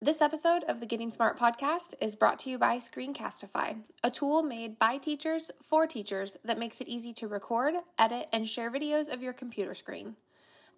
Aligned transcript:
This 0.00 0.22
episode 0.22 0.62
of 0.68 0.78
the 0.78 0.86
Getting 0.86 1.10
Smart 1.10 1.36
podcast 1.36 1.92
is 2.00 2.14
brought 2.14 2.38
to 2.40 2.50
you 2.50 2.56
by 2.56 2.76
Screencastify, 2.76 3.78
a 4.04 4.10
tool 4.12 4.44
made 4.44 4.78
by 4.78 4.96
teachers 4.96 5.50
for 5.60 5.88
teachers 5.88 6.36
that 6.44 6.56
makes 6.56 6.80
it 6.80 6.86
easy 6.86 7.12
to 7.14 7.26
record, 7.26 7.74
edit, 7.98 8.28
and 8.32 8.48
share 8.48 8.70
videos 8.70 9.12
of 9.12 9.22
your 9.22 9.32
computer 9.32 9.74
screen. 9.74 10.14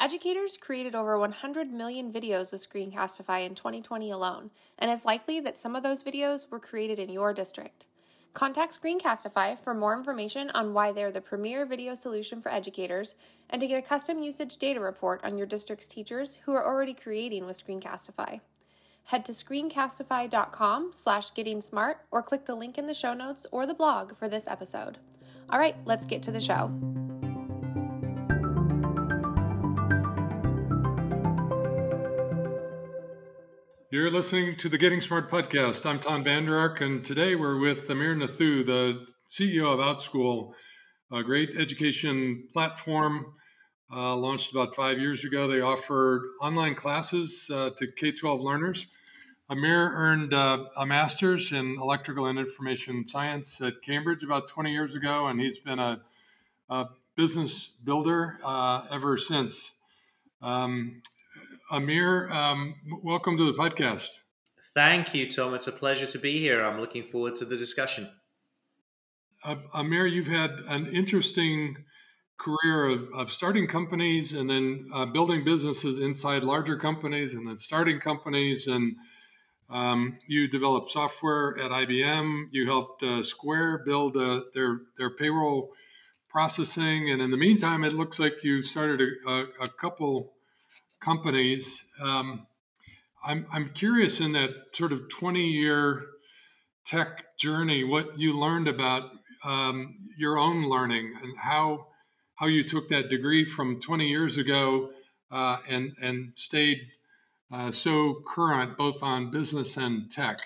Educators 0.00 0.56
created 0.56 0.94
over 0.94 1.18
100 1.18 1.70
million 1.70 2.10
videos 2.10 2.50
with 2.50 2.66
Screencastify 2.66 3.44
in 3.44 3.54
2020 3.54 4.10
alone, 4.10 4.50
and 4.78 4.90
it's 4.90 5.04
likely 5.04 5.38
that 5.38 5.58
some 5.58 5.76
of 5.76 5.82
those 5.82 6.02
videos 6.02 6.50
were 6.50 6.58
created 6.58 6.98
in 6.98 7.10
your 7.10 7.34
district. 7.34 7.84
Contact 8.32 8.80
Screencastify 8.80 9.62
for 9.62 9.74
more 9.74 9.94
information 9.94 10.48
on 10.54 10.72
why 10.72 10.92
they're 10.92 11.12
the 11.12 11.20
premier 11.20 11.66
video 11.66 11.94
solution 11.94 12.40
for 12.40 12.50
educators 12.50 13.14
and 13.50 13.60
to 13.60 13.66
get 13.66 13.84
a 13.84 13.86
custom 13.86 14.22
usage 14.22 14.56
data 14.56 14.80
report 14.80 15.20
on 15.22 15.36
your 15.36 15.46
district's 15.46 15.86
teachers 15.86 16.38
who 16.46 16.54
are 16.54 16.66
already 16.66 16.94
creating 16.94 17.44
with 17.44 17.62
Screencastify 17.62 18.40
head 19.04 19.24
to 19.24 19.32
screencastify.com 19.32 20.92
slash 20.92 21.34
getting 21.34 21.60
smart 21.60 21.98
or 22.10 22.22
click 22.22 22.46
the 22.46 22.54
link 22.54 22.78
in 22.78 22.86
the 22.86 22.94
show 22.94 23.14
notes 23.14 23.46
or 23.50 23.66
the 23.66 23.74
blog 23.74 24.16
for 24.16 24.28
this 24.28 24.46
episode. 24.46 24.98
All 25.48 25.58
right, 25.58 25.76
let's 25.84 26.06
get 26.06 26.22
to 26.24 26.30
the 26.30 26.40
show. 26.40 26.70
You're 33.92 34.10
listening 34.10 34.56
to 34.58 34.68
the 34.68 34.78
Getting 34.78 35.00
Smart 35.00 35.28
podcast. 35.28 35.84
I'm 35.84 35.98
Tom 35.98 36.22
Vander 36.22 36.56
Ark, 36.56 36.80
and 36.80 37.04
today 37.04 37.34
we're 37.34 37.58
with 37.58 37.90
Amir 37.90 38.14
Nathoo, 38.14 38.64
the 38.64 39.04
CEO 39.28 39.72
of 39.72 39.80
OutSchool, 39.80 40.52
a 41.12 41.24
great 41.24 41.50
education 41.58 42.46
platform 42.52 43.34
uh, 43.92 44.14
launched 44.16 44.52
about 44.52 44.74
five 44.74 44.98
years 44.98 45.24
ago. 45.24 45.48
They 45.48 45.60
offered 45.60 46.22
online 46.40 46.74
classes 46.74 47.50
uh, 47.52 47.70
to 47.70 47.86
K 47.86 48.12
12 48.12 48.40
learners. 48.40 48.86
Amir 49.48 49.90
earned 49.94 50.32
uh, 50.32 50.66
a 50.76 50.86
master's 50.86 51.50
in 51.50 51.76
electrical 51.80 52.26
and 52.26 52.38
information 52.38 53.06
science 53.06 53.60
at 53.60 53.82
Cambridge 53.82 54.22
about 54.22 54.46
20 54.46 54.72
years 54.72 54.94
ago, 54.94 55.26
and 55.26 55.40
he's 55.40 55.58
been 55.58 55.80
a, 55.80 56.00
a 56.68 56.86
business 57.16 57.70
builder 57.82 58.38
uh, 58.44 58.86
ever 58.92 59.18
since. 59.18 59.72
Um, 60.40 61.02
Amir, 61.72 62.30
um, 62.30 62.76
welcome 63.02 63.36
to 63.38 63.44
the 63.44 63.52
podcast. 63.52 64.20
Thank 64.72 65.14
you, 65.14 65.28
Tom. 65.28 65.54
It's 65.54 65.66
a 65.66 65.72
pleasure 65.72 66.06
to 66.06 66.18
be 66.18 66.38
here. 66.38 66.64
I'm 66.64 66.80
looking 66.80 67.08
forward 67.10 67.34
to 67.36 67.44
the 67.44 67.56
discussion. 67.56 68.08
Uh, 69.44 69.56
Amir, 69.74 70.06
you've 70.06 70.28
had 70.28 70.52
an 70.68 70.86
interesting 70.86 71.76
career 72.40 72.86
of, 72.86 73.08
of 73.14 73.30
starting 73.30 73.66
companies 73.66 74.32
and 74.32 74.48
then 74.48 74.88
uh, 74.94 75.04
building 75.04 75.44
businesses 75.44 75.98
inside 75.98 76.42
larger 76.42 76.76
companies 76.76 77.34
and 77.34 77.46
then 77.46 77.58
starting 77.58 78.00
companies 78.00 78.66
and 78.66 78.96
um, 79.68 80.18
you 80.26 80.48
developed 80.48 80.90
software 80.90 81.56
at 81.58 81.70
IBM. 81.70 82.46
You 82.50 82.66
helped 82.66 83.02
uh, 83.02 83.22
Square 83.22 83.82
build 83.84 84.16
uh, 84.16 84.42
their 84.52 84.80
their 84.98 85.10
payroll 85.10 85.70
processing, 86.28 87.10
and 87.10 87.22
in 87.22 87.30
the 87.30 87.36
meantime, 87.36 87.84
it 87.84 87.92
looks 87.92 88.18
like 88.18 88.42
you 88.42 88.62
started 88.62 89.00
a, 89.00 89.30
a, 89.30 89.46
a 89.62 89.68
couple 89.68 90.32
companies. 90.98 91.84
Um, 92.00 92.48
I'm 93.24 93.46
I'm 93.52 93.68
curious 93.68 94.18
in 94.18 94.32
that 94.32 94.50
sort 94.72 94.92
of 94.92 95.08
20 95.08 95.46
year 95.46 96.06
tech 96.84 97.36
journey, 97.38 97.84
what 97.84 98.18
you 98.18 98.38
learned 98.38 98.66
about 98.66 99.12
um, 99.44 99.96
your 100.18 100.36
own 100.36 100.68
learning 100.68 101.14
and 101.22 101.36
how 101.38 101.86
how 102.40 102.46
you 102.46 102.64
took 102.64 102.88
that 102.88 103.10
degree 103.10 103.44
from 103.44 103.78
20 103.78 104.08
years 104.08 104.38
ago 104.38 104.90
uh, 105.30 105.58
and 105.68 105.92
and 106.00 106.32
stayed 106.34 106.80
uh, 107.52 107.70
so 107.70 108.22
current 108.26 108.78
both 108.78 109.02
on 109.02 109.30
business 109.30 109.76
and 109.76 110.10
tech? 110.10 110.40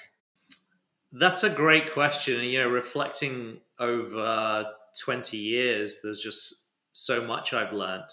That's 1.13 1.45
a 1.45 1.51
great 1.51 1.93
question. 1.93 2.43
You 2.43 2.63
know, 2.63 2.69
reflecting 2.69 3.61
over 3.79 4.67
20 5.05 5.37
years, 5.37 6.01
there's 6.03 6.21
just 6.21 6.71
so 6.93 7.25
much 7.25 7.53
I've 7.53 7.73
learned. 7.73 8.09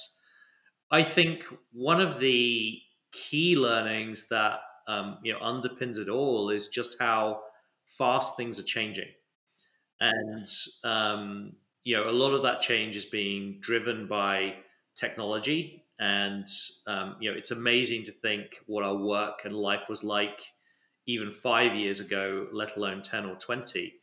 I 0.91 1.01
think 1.01 1.43
one 1.71 1.99
of 1.99 2.19
the 2.19 2.77
key 3.11 3.55
learnings 3.55 4.27
that 4.29 4.59
um, 4.87 5.17
you 5.23 5.33
know 5.33 5.39
underpins 5.39 5.97
it 5.97 6.09
all 6.09 6.51
is 6.51 6.67
just 6.67 6.97
how 6.99 7.41
fast 7.87 8.37
things 8.37 8.59
are 8.59 8.63
changing, 8.63 9.09
and 9.99 10.45
um, 10.83 11.53
you 11.83 11.95
know 11.95 12.09
a 12.09 12.11
lot 12.11 12.33
of 12.33 12.43
that 12.43 12.61
change 12.61 12.95
is 12.95 13.05
being 13.05 13.57
driven 13.61 14.07
by 14.07 14.55
technology 14.95 15.81
and 16.01 16.47
um, 16.87 17.15
you 17.19 17.31
know, 17.31 17.37
it's 17.37 17.51
amazing 17.51 18.03
to 18.05 18.11
think 18.11 18.55
what 18.65 18.83
our 18.83 18.97
work 18.97 19.41
and 19.45 19.55
life 19.55 19.87
was 19.87 20.03
like 20.03 20.41
even 21.05 21.31
five 21.31 21.75
years 21.75 21.99
ago, 21.99 22.47
let 22.51 22.75
alone 22.75 23.03
ten 23.03 23.25
or 23.25 23.35
twenty. 23.35 23.93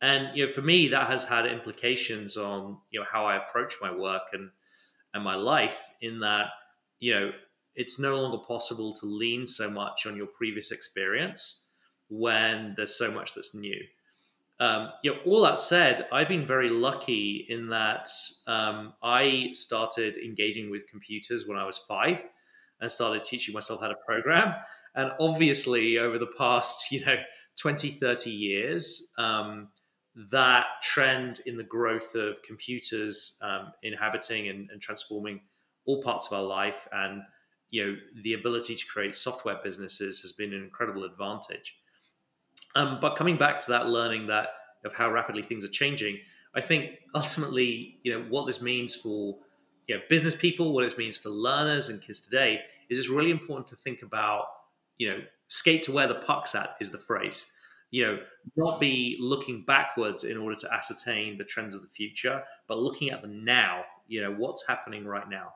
And 0.00 0.36
you 0.36 0.46
know, 0.46 0.52
for 0.52 0.62
me, 0.62 0.86
that 0.88 1.08
has 1.08 1.24
had 1.24 1.46
implications 1.46 2.36
on 2.36 2.78
you 2.90 3.00
know 3.00 3.06
how 3.10 3.26
I 3.26 3.36
approach 3.36 3.74
my 3.82 3.92
work 3.92 4.22
and 4.32 4.50
and 5.14 5.24
my 5.24 5.34
life. 5.34 5.80
In 6.00 6.20
that, 6.20 6.46
you 7.00 7.12
know, 7.12 7.32
it's 7.74 7.98
no 7.98 8.14
longer 8.14 8.38
possible 8.38 8.92
to 8.94 9.06
lean 9.06 9.44
so 9.44 9.68
much 9.68 10.06
on 10.06 10.16
your 10.16 10.28
previous 10.28 10.70
experience 10.70 11.70
when 12.08 12.74
there's 12.76 12.96
so 12.96 13.10
much 13.10 13.34
that's 13.34 13.52
new. 13.52 13.82
Um, 14.62 14.90
know, 15.12 15.18
all 15.26 15.42
that 15.42 15.58
said, 15.58 16.06
I've 16.12 16.28
been 16.28 16.46
very 16.46 16.70
lucky 16.70 17.46
in 17.48 17.68
that 17.70 18.08
um, 18.46 18.92
I 19.02 19.48
started 19.54 20.16
engaging 20.18 20.70
with 20.70 20.86
computers 20.86 21.48
when 21.48 21.58
I 21.58 21.66
was 21.66 21.78
five 21.78 22.22
and 22.80 22.88
started 22.88 23.24
teaching 23.24 23.54
myself 23.54 23.80
how 23.80 23.88
to 23.88 23.96
program. 24.06 24.54
And 24.94 25.10
obviously, 25.18 25.98
over 25.98 26.16
the 26.16 26.30
past, 26.38 26.92
you 26.92 27.04
know, 27.04 27.16
20, 27.58 27.90
30 27.90 28.30
years, 28.30 29.12
um, 29.18 29.70
that 30.30 30.66
trend 30.80 31.40
in 31.46 31.56
the 31.56 31.64
growth 31.64 32.14
of 32.14 32.40
computers 32.44 33.40
um, 33.42 33.72
inhabiting 33.82 34.46
and, 34.46 34.70
and 34.70 34.80
transforming 34.80 35.40
all 35.86 36.00
parts 36.04 36.28
of 36.28 36.38
our 36.38 36.44
life 36.44 36.86
and 36.92 37.22
you 37.70 37.84
know 37.84 37.96
the 38.22 38.34
ability 38.34 38.76
to 38.76 38.86
create 38.86 39.14
software 39.14 39.58
businesses 39.64 40.20
has 40.20 40.32
been 40.32 40.52
an 40.52 40.62
incredible 40.62 41.04
advantage 41.04 41.74
um, 42.74 42.98
but 43.00 43.16
coming 43.16 43.36
back 43.36 43.60
to 43.60 43.70
that 43.72 43.88
learning 43.88 44.26
that 44.28 44.48
of 44.84 44.94
how 44.94 45.10
rapidly 45.10 45.42
things 45.42 45.64
are 45.64 45.68
changing, 45.68 46.18
I 46.54 46.60
think 46.60 46.98
ultimately, 47.14 47.98
you 48.02 48.12
know, 48.12 48.24
what 48.28 48.46
this 48.46 48.62
means 48.62 48.94
for 48.94 49.38
you 49.88 49.96
know 49.96 50.00
business 50.08 50.34
people, 50.34 50.72
what 50.72 50.84
it 50.84 50.98
means 50.98 51.16
for 51.16 51.28
learners 51.28 51.88
and 51.88 52.00
kids 52.00 52.20
today 52.20 52.60
is 52.88 52.98
it's 52.98 53.08
really 53.08 53.30
important 53.30 53.66
to 53.68 53.76
think 53.76 54.02
about, 54.02 54.44
you 54.98 55.08
know, 55.08 55.18
skate 55.48 55.82
to 55.84 55.92
where 55.92 56.06
the 56.06 56.14
puck's 56.14 56.54
at 56.54 56.76
is 56.80 56.90
the 56.90 56.98
phrase. 56.98 57.50
You 57.90 58.06
know, 58.06 58.18
not 58.56 58.80
be 58.80 59.18
looking 59.20 59.64
backwards 59.66 60.24
in 60.24 60.38
order 60.38 60.56
to 60.56 60.72
ascertain 60.72 61.36
the 61.36 61.44
trends 61.44 61.74
of 61.74 61.82
the 61.82 61.88
future, 61.88 62.42
but 62.66 62.78
looking 62.78 63.10
at 63.10 63.22
the 63.22 63.28
now. 63.28 63.82
You 64.08 64.22
know, 64.22 64.32
what's 64.32 64.66
happening 64.66 65.04
right 65.04 65.28
now, 65.28 65.52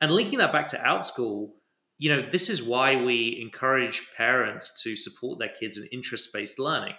and 0.00 0.12
linking 0.12 0.38
that 0.38 0.52
back 0.52 0.68
to 0.68 0.76
OutSchool 0.76 1.50
you 1.98 2.14
know, 2.14 2.22
this 2.30 2.48
is 2.48 2.62
why 2.62 2.96
we 2.96 3.38
encourage 3.42 4.12
parents 4.16 4.82
to 4.82 4.96
support 4.96 5.38
their 5.38 5.48
kids 5.60 5.78
in 5.78 5.86
interest 5.92 6.32
based 6.32 6.58
learning. 6.58 6.94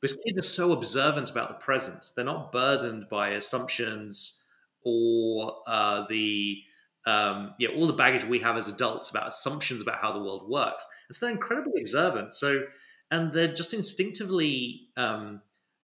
Because 0.00 0.18
kids 0.24 0.38
are 0.38 0.42
so 0.42 0.72
observant 0.72 1.30
about 1.30 1.48
the 1.48 1.54
present. 1.54 2.04
They're 2.14 2.24
not 2.24 2.52
burdened 2.52 3.06
by 3.10 3.30
assumptions 3.30 4.44
or 4.84 5.56
uh, 5.66 6.04
the 6.08 6.58
um, 7.06 7.54
yeah, 7.58 7.70
all 7.70 7.86
the 7.86 7.94
baggage 7.94 8.24
we 8.24 8.38
have 8.40 8.58
as 8.58 8.68
adults 8.68 9.10
about 9.10 9.28
assumptions 9.28 9.80
about 9.82 9.98
how 10.00 10.12
the 10.12 10.18
world 10.18 10.48
works. 10.48 10.86
And 11.08 11.16
so 11.16 11.24
they're 11.24 11.34
incredibly 11.34 11.80
observant. 11.80 12.34
So, 12.34 12.64
and 13.10 13.32
they're 13.32 13.52
just 13.52 13.72
instinctively 13.72 14.88
um, 14.98 15.40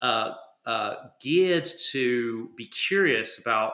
uh, 0.03 0.33
uh, 0.67 0.95
geared 1.23 1.67
to 1.93 2.51
be 2.57 2.67
curious 2.67 3.41
about 3.41 3.73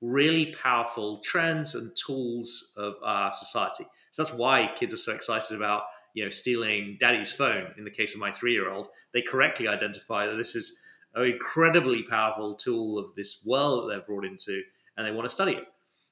really 0.00 0.54
powerful 0.60 1.18
trends 1.18 1.76
and 1.76 1.92
tools 1.96 2.74
of 2.76 2.94
our 3.04 3.32
society. 3.32 3.84
So 4.10 4.22
that's 4.22 4.36
why 4.36 4.70
kids 4.76 4.92
are 4.94 4.98
so 4.98 5.14
excited 5.14 5.56
about 5.56 5.82
you 6.14 6.24
know 6.24 6.30
stealing 6.30 6.96
daddy's 7.00 7.30
phone. 7.30 7.72
In 7.78 7.84
the 7.84 7.90
case 7.90 8.14
of 8.14 8.20
my 8.20 8.32
three 8.32 8.52
year 8.52 8.70
old, 8.70 8.88
they 9.12 9.22
correctly 9.22 9.68
identify 9.68 10.26
that 10.26 10.36
this 10.36 10.54
is 10.54 10.80
an 11.14 11.24
incredibly 11.24 12.02
powerful 12.04 12.54
tool 12.54 12.98
of 12.98 13.14
this 13.14 13.44
world 13.46 13.84
that 13.84 13.94
they're 13.94 14.06
brought 14.06 14.24
into, 14.24 14.62
and 14.96 15.06
they 15.06 15.12
want 15.12 15.28
to 15.28 15.34
study 15.34 15.52
it. 15.52 15.64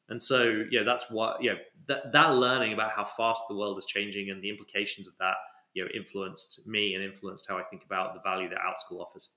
And 0.09 0.23
so, 0.23 0.65
yeah, 0.71 0.83
that's 0.85 1.11
what, 1.11 1.43
yeah, 1.43 1.55
that, 1.87 2.13
that 2.13 2.35
learning 2.35 2.73
about 2.73 2.93
how 2.93 3.05
fast 3.05 3.43
the 3.49 3.57
world 3.57 3.79
is 3.79 3.85
changing 3.85 4.31
and 4.31 4.43
the 4.43 4.49
implications 4.49 5.07
of 5.07 5.15
that, 5.21 5.35
you 5.75 5.85
know, 5.85 5.91
influenced 5.95 6.67
me 6.67 6.95
and 6.95 7.05
influenced 7.05 7.47
how 7.49 7.59
I 7.59 7.63
think 7.65 7.85
about 7.85 8.15
the 8.15 8.21
value 8.21 8.49
that 8.49 8.59
OutSchool 8.59 9.01
offers. 9.01 9.31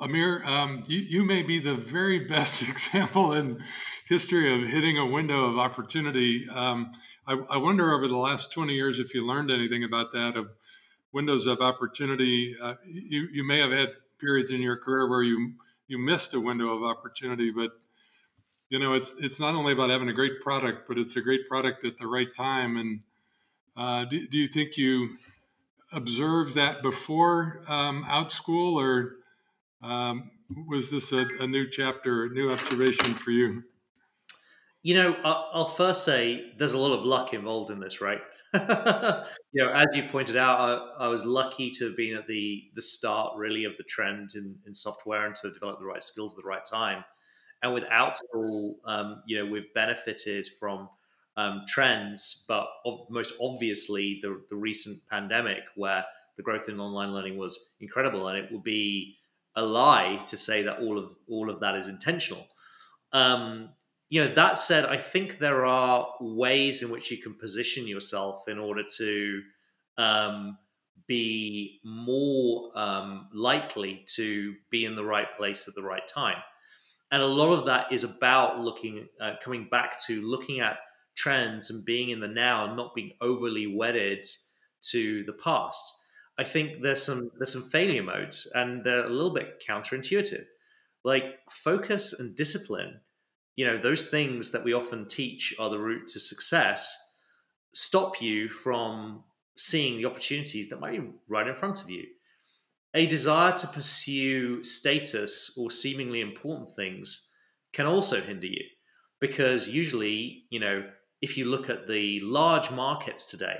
Amir, 0.00 0.44
um, 0.44 0.84
you, 0.86 0.98
you 0.98 1.24
may 1.24 1.42
be 1.42 1.58
the 1.58 1.74
very 1.74 2.20
best 2.20 2.62
example 2.68 3.32
in 3.32 3.62
history 4.08 4.52
of 4.54 4.68
hitting 4.68 4.98
a 4.98 5.06
window 5.06 5.46
of 5.46 5.58
opportunity. 5.58 6.48
Um, 6.48 6.92
I, 7.26 7.34
I, 7.50 7.56
wonder 7.56 7.92
over 7.92 8.06
the 8.06 8.16
last 8.16 8.52
20 8.52 8.74
years 8.74 9.00
if 9.00 9.14
you 9.14 9.26
learned 9.26 9.50
anything 9.50 9.84
about 9.84 10.12
that 10.12 10.36
of 10.36 10.50
windows 11.12 11.46
of 11.46 11.60
opportunity. 11.60 12.54
Uh, 12.60 12.74
you, 12.86 13.28
you 13.32 13.46
may 13.46 13.58
have 13.58 13.72
had 13.72 13.90
periods 14.20 14.50
in 14.50 14.60
your 14.60 14.76
career 14.76 15.08
where 15.08 15.22
you 15.22 15.54
you 15.86 15.98
missed 15.98 16.34
a 16.34 16.40
window 16.40 16.76
of 16.76 16.82
opportunity, 16.82 17.50
but 17.50 17.72
you 18.68 18.78
know 18.78 18.94
it's 18.94 19.14
it's 19.18 19.40
not 19.40 19.54
only 19.54 19.72
about 19.72 19.90
having 19.90 20.08
a 20.08 20.14
great 20.14 20.40
product, 20.40 20.86
but 20.88 20.98
it's 20.98 21.16
a 21.16 21.20
great 21.20 21.48
product 21.48 21.84
at 21.84 21.98
the 21.98 22.06
right 22.06 22.34
time. 22.34 22.76
And 22.76 23.00
Uh, 23.76 24.04
do, 24.04 24.28
do, 24.28 24.38
you 24.38 24.46
think 24.46 24.76
you 24.76 25.16
observed 25.92 26.54
that 26.54 26.80
before 26.80 27.58
um, 27.68 28.04
Outschool, 28.04 28.76
or 28.76 29.16
um, 29.84 30.30
was 30.66 30.90
this 30.90 31.12
a, 31.12 31.26
a, 31.40 31.46
new 31.46 31.68
chapter, 31.68 32.24
a 32.24 32.28
new 32.30 32.50
observation 32.50 33.14
for 33.14 33.30
you? 33.30 33.62
You 34.82 34.94
know, 34.94 35.16
I'll 35.24 35.66
first 35.66 36.04
say 36.04 36.52
there's 36.58 36.74
a 36.74 36.78
lot 36.78 36.92
of 36.92 37.04
luck 37.04 37.32
involved 37.32 37.70
in 37.70 37.80
this, 37.80 38.00
right? 38.00 38.20
you 38.54 39.64
know, 39.64 39.72
as 39.72 39.86
you 39.94 40.02
pointed 40.04 40.36
out, 40.36 40.60
I, 40.60 41.06
I, 41.06 41.08
was 41.08 41.24
lucky 41.24 41.70
to 41.70 41.86
have 41.86 41.96
been 41.96 42.16
at 42.16 42.26
the 42.26 42.62
the 42.74 42.82
start, 42.82 43.36
really, 43.36 43.64
of 43.64 43.76
the 43.76 43.82
trend 43.82 44.30
in, 44.36 44.56
in 44.66 44.74
software 44.74 45.26
and 45.26 45.34
to 45.36 45.50
develop 45.50 45.80
the 45.80 45.86
right 45.86 46.02
skills 46.02 46.34
at 46.34 46.42
the 46.42 46.48
right 46.48 46.64
time. 46.64 47.04
And 47.62 47.74
without 47.74 48.16
Outschool, 48.16 48.74
um, 48.84 49.22
you 49.26 49.38
know, 49.38 49.50
we've 49.50 49.72
benefited 49.74 50.48
from 50.60 50.88
um, 51.36 51.62
trends, 51.66 52.44
but 52.46 52.66
most 53.10 53.34
obviously 53.40 54.20
the, 54.22 54.40
the 54.50 54.56
recent 54.56 54.98
pandemic, 55.10 55.62
where 55.74 56.04
the 56.36 56.42
growth 56.42 56.68
in 56.68 56.78
online 56.78 57.12
learning 57.12 57.38
was 57.38 57.72
incredible, 57.80 58.28
and 58.28 58.38
it 58.38 58.52
would 58.52 58.62
be 58.62 59.16
a 59.56 59.62
lie 59.62 60.20
to 60.26 60.36
say 60.36 60.62
that 60.62 60.80
all 60.80 60.98
of 60.98 61.14
all 61.28 61.50
of 61.50 61.60
that 61.60 61.76
is 61.76 61.88
intentional. 61.88 62.46
Um, 63.12 63.70
you 64.08 64.22
know, 64.24 64.34
that 64.34 64.58
said, 64.58 64.84
I 64.84 64.96
think 64.96 65.38
there 65.38 65.64
are 65.64 66.08
ways 66.20 66.82
in 66.82 66.90
which 66.90 67.10
you 67.10 67.18
can 67.18 67.34
position 67.34 67.86
yourself 67.86 68.48
in 68.48 68.58
order 68.58 68.82
to 68.98 69.42
um, 69.98 70.58
be 71.06 71.80
more 71.84 72.70
um, 72.78 73.28
likely 73.32 74.04
to 74.14 74.54
be 74.70 74.84
in 74.84 74.94
the 74.96 75.04
right 75.04 75.36
place 75.36 75.68
at 75.68 75.74
the 75.74 75.82
right 75.82 76.06
time 76.06 76.36
and 77.14 77.22
a 77.22 77.26
lot 77.26 77.52
of 77.52 77.64
that 77.66 77.92
is 77.92 78.02
about 78.02 78.58
looking 78.58 79.06
uh, 79.20 79.34
coming 79.40 79.68
back 79.70 80.02
to 80.04 80.20
looking 80.22 80.58
at 80.58 80.78
trends 81.14 81.70
and 81.70 81.84
being 81.84 82.10
in 82.10 82.18
the 82.18 82.26
now 82.26 82.64
and 82.64 82.76
not 82.76 82.92
being 82.92 83.12
overly 83.20 83.68
wedded 83.68 84.26
to 84.80 85.22
the 85.22 85.32
past 85.34 86.03
i 86.38 86.44
think 86.44 86.82
there's 86.82 87.02
some 87.02 87.30
there's 87.38 87.52
some 87.52 87.62
failure 87.70 88.02
modes 88.02 88.50
and 88.54 88.84
they're 88.84 89.04
a 89.04 89.10
little 89.10 89.34
bit 89.34 89.62
counterintuitive. 89.66 90.44
Like 91.06 91.40
focus 91.50 92.18
and 92.18 92.34
discipline 92.34 93.00
you 93.56 93.66
know 93.66 93.78
those 93.78 94.08
things 94.08 94.52
that 94.52 94.64
we 94.64 94.72
often 94.72 95.06
teach 95.06 95.54
are 95.58 95.68
the 95.68 95.78
route 95.78 96.08
to 96.08 96.18
success 96.18 96.96
stop 97.74 98.22
you 98.22 98.48
from 98.48 99.24
seeing 99.56 99.98
the 99.98 100.06
opportunities 100.06 100.68
that 100.68 100.80
might 100.80 100.92
be 100.92 101.10
right 101.28 101.46
in 101.46 101.54
front 101.54 101.82
of 101.82 101.90
you. 101.90 102.04
A 102.94 103.06
desire 103.06 103.52
to 103.52 103.66
pursue 103.66 104.62
status 104.62 105.54
or 105.58 105.70
seemingly 105.70 106.20
important 106.20 106.72
things 106.74 107.32
can 107.72 107.86
also 107.86 108.20
hinder 108.20 108.46
you 108.46 108.62
because 109.20 109.68
usually, 109.68 110.44
you 110.50 110.60
know, 110.60 110.84
if 111.20 111.36
you 111.36 111.46
look 111.46 111.68
at 111.68 111.86
the 111.86 112.20
large 112.20 112.70
markets 112.70 113.26
today 113.26 113.58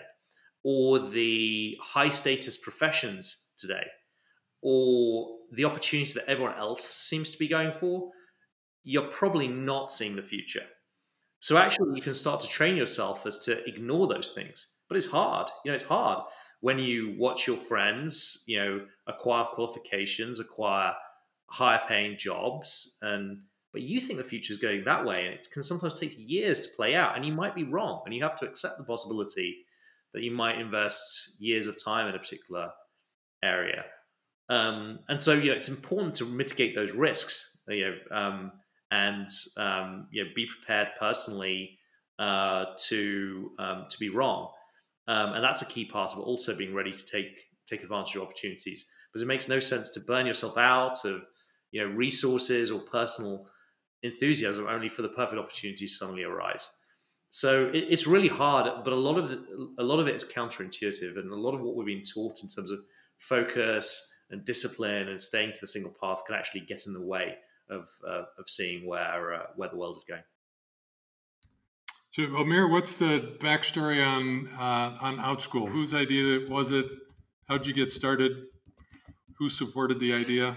or 0.64 0.98
the 0.98 1.78
high 1.80 2.08
status 2.08 2.56
professions 2.56 3.52
today 3.56 3.86
or 4.62 5.36
the 5.52 5.64
opportunities 5.64 6.14
that 6.14 6.28
everyone 6.28 6.56
else 6.56 6.82
seems 6.82 7.30
to 7.30 7.38
be 7.38 7.46
going 7.46 7.70
for, 7.70 8.10
you're 8.82 9.08
probably 9.08 9.46
not 9.46 9.92
seeing 9.92 10.16
the 10.16 10.22
future. 10.22 10.64
So 11.38 11.58
actually, 11.58 11.94
you 11.94 12.02
can 12.02 12.14
start 12.14 12.40
to 12.40 12.48
train 12.48 12.74
yourself 12.74 13.26
as 13.26 13.38
to 13.40 13.62
ignore 13.68 14.06
those 14.06 14.30
things. 14.30 14.78
But 14.88 14.96
it's 14.96 15.10
hard. 15.10 15.48
You 15.64 15.70
know, 15.70 15.74
it's 15.74 15.84
hard 15.84 16.24
when 16.60 16.78
you 16.78 17.14
watch 17.18 17.46
your 17.46 17.58
friends, 17.58 18.42
you 18.46 18.58
know, 18.58 18.86
acquire 19.06 19.44
qualifications, 19.44 20.40
acquire 20.40 20.94
higher 21.50 21.80
paying 21.86 22.16
jobs, 22.16 22.96
and 23.02 23.42
but 23.72 23.82
you 23.82 24.00
think 24.00 24.18
the 24.18 24.24
future 24.24 24.52
is 24.52 24.58
going 24.58 24.84
that 24.84 25.04
way, 25.04 25.26
and 25.26 25.34
it 25.34 25.46
can 25.52 25.62
sometimes 25.62 25.92
take 25.92 26.14
years 26.16 26.60
to 26.60 26.76
play 26.76 26.94
out, 26.94 27.16
and 27.16 27.26
you 27.26 27.32
might 27.32 27.54
be 27.54 27.64
wrong, 27.64 28.02
and 28.06 28.14
you 28.14 28.22
have 28.22 28.36
to 28.36 28.46
accept 28.46 28.78
the 28.78 28.84
possibility 28.84 29.64
that 30.14 30.22
you 30.22 30.30
might 30.30 30.58
invest 30.58 31.36
years 31.40 31.66
of 31.66 31.82
time 31.82 32.08
in 32.08 32.14
a 32.14 32.18
particular 32.18 32.70
area. 33.42 33.84
Um, 34.48 35.00
and 35.08 35.20
so, 35.20 35.34
you 35.34 35.50
know, 35.50 35.56
it's 35.56 35.68
important 35.68 36.14
to 36.16 36.24
mitigate 36.24 36.74
those 36.74 36.92
risks, 36.92 37.62
you 37.68 37.84
know, 37.84 38.16
um, 38.16 38.52
and 38.90 39.28
um, 39.56 40.08
you 40.12 40.24
know, 40.24 40.30
be 40.34 40.46
prepared 40.46 40.88
personally 40.98 41.78
uh, 42.18 42.66
to 42.86 43.50
um, 43.58 43.86
to 43.90 43.98
be 43.98 44.08
wrong. 44.08 44.50
Um, 45.08 45.34
and 45.34 45.44
that's 45.44 45.62
a 45.62 45.66
key 45.66 45.84
part 45.84 46.12
of 46.12 46.20
also 46.20 46.56
being 46.56 46.74
ready 46.74 46.92
to 46.92 47.06
take 47.06 47.28
take 47.66 47.82
advantage 47.82 48.16
of 48.16 48.22
opportunities 48.22 48.88
because 49.10 49.22
it 49.22 49.26
makes 49.26 49.48
no 49.48 49.58
sense 49.58 49.90
to 49.90 50.00
burn 50.00 50.26
yourself 50.26 50.58
out 50.58 51.04
of 51.04 51.22
you 51.72 51.80
know 51.80 51.92
resources 51.94 52.70
or 52.70 52.80
personal 52.80 53.46
enthusiasm 54.02 54.66
only 54.66 54.88
for 54.88 55.02
the 55.02 55.08
perfect 55.08 55.38
opportunities 55.38 55.98
suddenly 55.98 56.22
arise. 56.22 56.68
So 57.34 57.66
it, 57.74 57.86
it's 57.90 58.06
really 58.06 58.28
hard, 58.28 58.84
but 58.84 58.92
a 58.92 58.96
lot 58.96 59.18
of 59.18 59.28
the, 59.28 59.72
a 59.80 59.82
lot 59.82 59.98
of 59.98 60.06
it 60.06 60.14
is 60.14 60.22
counterintuitive, 60.22 61.18
and 61.18 61.32
a 61.32 61.34
lot 61.34 61.52
of 61.52 61.62
what 61.62 61.74
we've 61.74 61.84
been 61.84 62.04
taught 62.04 62.44
in 62.44 62.48
terms 62.48 62.70
of 62.70 62.78
focus 63.18 64.08
and 64.30 64.44
discipline 64.44 65.08
and 65.08 65.20
staying 65.20 65.50
to 65.52 65.60
the 65.60 65.66
single 65.66 65.92
path 66.00 66.22
can 66.28 66.36
actually 66.36 66.60
get 66.60 66.86
in 66.86 66.92
the 66.92 67.04
way 67.04 67.34
of 67.68 67.88
uh, 68.08 68.22
of 68.38 68.48
seeing 68.48 68.86
where 68.86 69.34
uh, 69.34 69.46
where 69.56 69.68
the 69.68 69.76
world 69.76 69.96
is 69.96 70.04
going. 70.04 70.22
So, 72.10 72.22
Amir, 72.36 72.68
what's 72.68 72.98
the 72.98 73.36
backstory 73.40 74.00
on 74.06 74.46
uh, 74.56 74.96
on 75.00 75.16
Outschool? 75.16 75.68
Whose 75.68 75.92
idea 75.92 76.48
was 76.48 76.70
it? 76.70 76.86
How'd 77.48 77.66
you 77.66 77.74
get 77.74 77.90
started? 77.90 78.30
Who 79.40 79.48
supported 79.48 79.98
the 79.98 80.14
idea? 80.14 80.56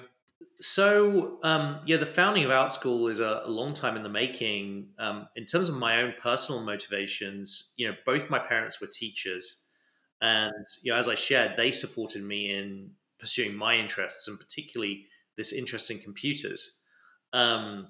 So, 0.59 1.37
um, 1.43 1.81
yeah, 1.85 1.97
the 1.97 2.05
founding 2.07 2.43
of 2.43 2.49
Outschool 2.49 3.11
is 3.11 3.19
a, 3.19 3.43
long 3.45 3.73
time 3.73 3.95
in 3.95 4.01
the 4.01 4.09
making. 4.09 4.89
Um, 4.97 5.27
in 5.35 5.45
terms 5.45 5.69
of 5.69 5.75
my 5.75 6.01
own 6.01 6.13
personal 6.19 6.63
motivations, 6.63 7.73
you 7.77 7.87
know, 7.87 7.95
both 8.05 8.29
my 8.29 8.39
parents 8.39 8.81
were 8.81 8.87
teachers, 8.87 9.65
and 10.19 10.65
you 10.81 10.91
know, 10.91 10.97
as 10.97 11.07
I 11.07 11.13
shared, 11.13 11.57
they 11.57 11.69
supported 11.71 12.23
me 12.23 12.51
in 12.53 12.89
pursuing 13.19 13.55
my 13.55 13.75
interests, 13.75 14.27
and 14.27 14.39
particularly 14.39 15.05
this 15.35 15.53
interest 15.53 15.91
in 15.91 15.99
computers. 15.99 16.81
Um, 17.33 17.89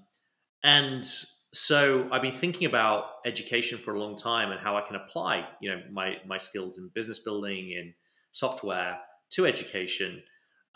and 0.63 1.06
so 1.06 2.10
I've 2.12 2.22
been 2.22 2.34
thinking 2.34 2.68
about 2.68 3.06
education 3.25 3.78
for 3.78 3.94
a 3.94 4.00
long 4.00 4.18
time 4.18 4.52
and 4.52 4.60
how 4.60 4.75
I 4.75 4.81
can 4.81 4.98
apply, 4.98 5.48
you 5.62 5.70
know, 5.70 5.81
my 5.90 6.18
my 6.25 6.38
skills 6.38 6.78
in 6.78 6.90
business 6.94 7.20
building, 7.20 7.72
in 7.72 7.94
software 8.31 9.00
to 9.31 9.46
education, 9.46 10.22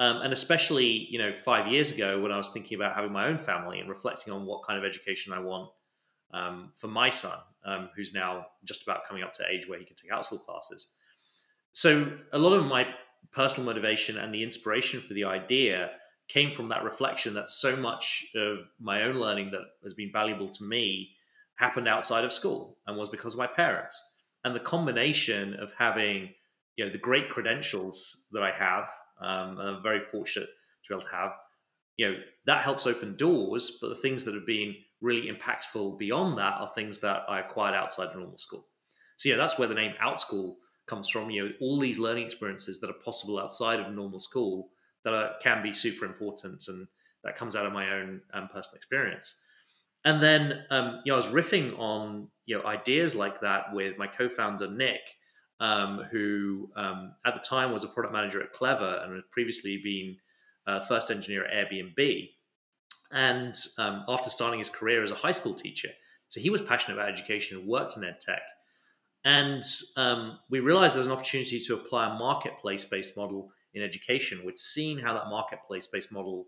um, 0.02 0.24
and 0.24 0.34
especially, 0.34 1.08
you 1.12 1.20
know, 1.20 1.32
five 1.32 1.68
years 1.68 1.92
ago 1.92 2.20
when 2.20 2.32
I 2.32 2.38
was 2.38 2.50
thinking 2.50 2.76
about 2.76 2.96
having 2.96 3.12
my 3.12 3.28
own 3.28 3.38
family 3.38 3.80
and 3.80 3.88
reflecting 3.88 4.34
on 4.34 4.48
what 4.48 4.64
kind 4.64 4.80
of 4.80 4.84
education 4.84 5.32
I 5.32 5.38
want 5.38 5.70
um, 6.34 6.72
for 6.74 6.88
my 6.88 7.12
son, 7.12 7.38
um, 7.66 7.90
who's 7.96 8.12
now 8.12 8.48
just 8.66 8.82
about 8.82 9.06
coming 9.08 9.22
up 9.22 9.32
to 9.34 9.48
age 9.48 9.70
where 9.70 9.78
he 9.78 9.86
can 9.86 9.96
take 9.96 10.10
Outschool 10.10 10.44
classes. 10.44 10.88
So 11.72 12.12
a 12.34 12.40
lot 12.40 12.54
of 12.54 12.66
my 12.66 12.88
personal 13.32 13.68
motivation 13.68 14.18
and 14.18 14.34
the 14.34 14.42
inspiration 14.42 15.02
for 15.02 15.14
the 15.14 15.26
idea 15.26 15.92
came 16.30 16.52
from 16.52 16.70
that 16.70 16.84
reflection 16.84 17.36
that 17.36 17.48
so 17.48 17.76
much 17.76 18.26
of 18.36 18.58
my 18.80 19.04
own 19.04 19.18
learning 19.18 19.52
that 19.52 19.62
has 19.84 19.94
been 19.94 20.12
valuable 20.12 20.50
to 20.50 20.64
me 20.64 21.12
happened 21.58 21.88
outside 21.88 22.26
of 22.26 22.34
school 22.34 22.80
and 22.88 22.98
was 22.98 23.10
because 23.10 23.34
of 23.34 23.38
my 23.38 23.46
parents. 23.46 24.02
And 24.46 24.56
the 24.56 24.62
combination 24.62 25.54
of 25.60 25.72
having, 25.78 26.30
you 26.76 26.86
know, 26.86 26.92
the 26.92 26.98
great 26.98 27.30
credentials 27.30 28.24
that 28.32 28.42
I 28.42 28.52
have, 28.52 28.90
um, 29.22 29.60
and 29.60 29.70
I'm 29.70 29.84
very 29.84 30.02
fortunate 30.06 30.48
to 30.48 30.90
be 30.90 30.96
able 30.96 31.04
to 31.04 31.16
have, 31.16 31.32
you 31.98 32.10
know, 32.10 32.18
that 32.46 32.64
helps 32.64 32.88
open 32.88 33.16
doors. 33.16 33.78
But 33.82 33.90
the 33.90 33.96
things 33.96 34.26
that 34.26 34.34
have 34.34 34.46
been 34.46 34.76
really 35.02 35.30
impactful 35.30 35.98
beyond 35.98 36.38
that 36.38 36.54
are 36.60 36.72
things 36.74 37.00
that 37.02 37.24
I 37.28 37.40
acquired 37.40 37.76
outside 37.76 38.10
of 38.10 38.16
normal 38.16 38.38
school. 38.38 38.68
So 39.18 39.30
yeah, 39.30 39.38
that's 39.38 39.60
where 39.60 39.68
the 39.68 39.76
name 39.76 39.94
Outschool 40.02 40.56
comes 40.88 41.08
from. 41.08 41.30
You 41.30 41.44
know, 41.46 41.52
all 41.62 41.80
these 41.80 42.00
learning 42.00 42.26
experiences 42.26 42.80
that 42.80 42.90
are 42.90 43.06
possible 43.06 43.40
outside 43.40 43.80
of 43.80 43.94
normal 43.94 44.20
school 44.20 44.70
that 45.04 45.14
are, 45.14 45.32
can 45.42 45.62
be 45.62 45.74
super 45.74 46.06
important, 46.06 46.64
and 46.68 46.88
that 47.24 47.36
comes 47.36 47.56
out 47.56 47.66
of 47.66 47.74
my 47.74 47.92
own 47.92 48.22
um, 48.34 48.48
personal 48.52 48.78
experience. 48.78 49.42
And 50.06 50.22
then, 50.22 50.64
um, 50.72 51.02
you 51.06 51.12
know, 51.12 51.16
I 51.16 51.18
was 51.18 51.28
riffing 51.28 51.78
on 51.78 52.28
you 52.46 52.58
know 52.58 52.66
ideas 52.66 53.16
like 53.16 53.42
that 53.42 53.74
with 53.74 53.98
my 53.98 54.08
co-founder 54.08 54.72
Nick, 54.72 55.02
um, 55.62 56.04
who 56.12 56.70
um, 56.76 57.14
at 57.24 57.36
the 57.36 57.40
time 57.40 57.72
was 57.72 57.84
a 57.84 57.88
product 57.88 58.14
manager 58.14 58.42
at 58.42 58.52
Clever 58.52 59.00
and 59.04 59.16
had 59.16 59.32
previously 59.32 59.78
been 59.78 60.18
uh, 60.68 60.82
first 60.82 61.12
engineer 61.12 61.46
at 61.46 61.70
Airbnb. 61.70 62.30
And 63.12 63.56
um, 63.78 64.04
after 64.08 64.30
starting 64.30 64.60
his 64.60 64.70
career 64.70 65.04
as 65.04 65.12
a 65.12 65.16
high 65.16 65.32
school 65.32 65.54
teacher, 65.54 65.90
so 66.30 66.42
he 66.42 66.50
was 66.50 66.62
passionate 66.62 66.96
about 66.96 67.10
education 67.10 67.58
and 67.58 67.68
worked 67.68 67.96
in 67.96 68.04
ed 68.04 68.20
tech. 68.20 68.42
And 69.24 69.64
um, 69.98 70.40
we 70.50 70.62
realized 70.62 70.96
there 70.96 71.02
was 71.02 71.08
an 71.08 71.14
opportunity 71.14 71.60
to 71.60 71.76
apply 71.76 72.10
a 72.10 72.18
marketplace-based 72.18 73.16
model 73.16 73.52
in 73.76 73.84
education. 73.84 74.42
We'd 74.44 74.58
seen 74.58 74.98
how 74.98 75.14
that 75.14 75.30
marketplace 75.30 75.86
based 75.86 76.12
model 76.12 76.48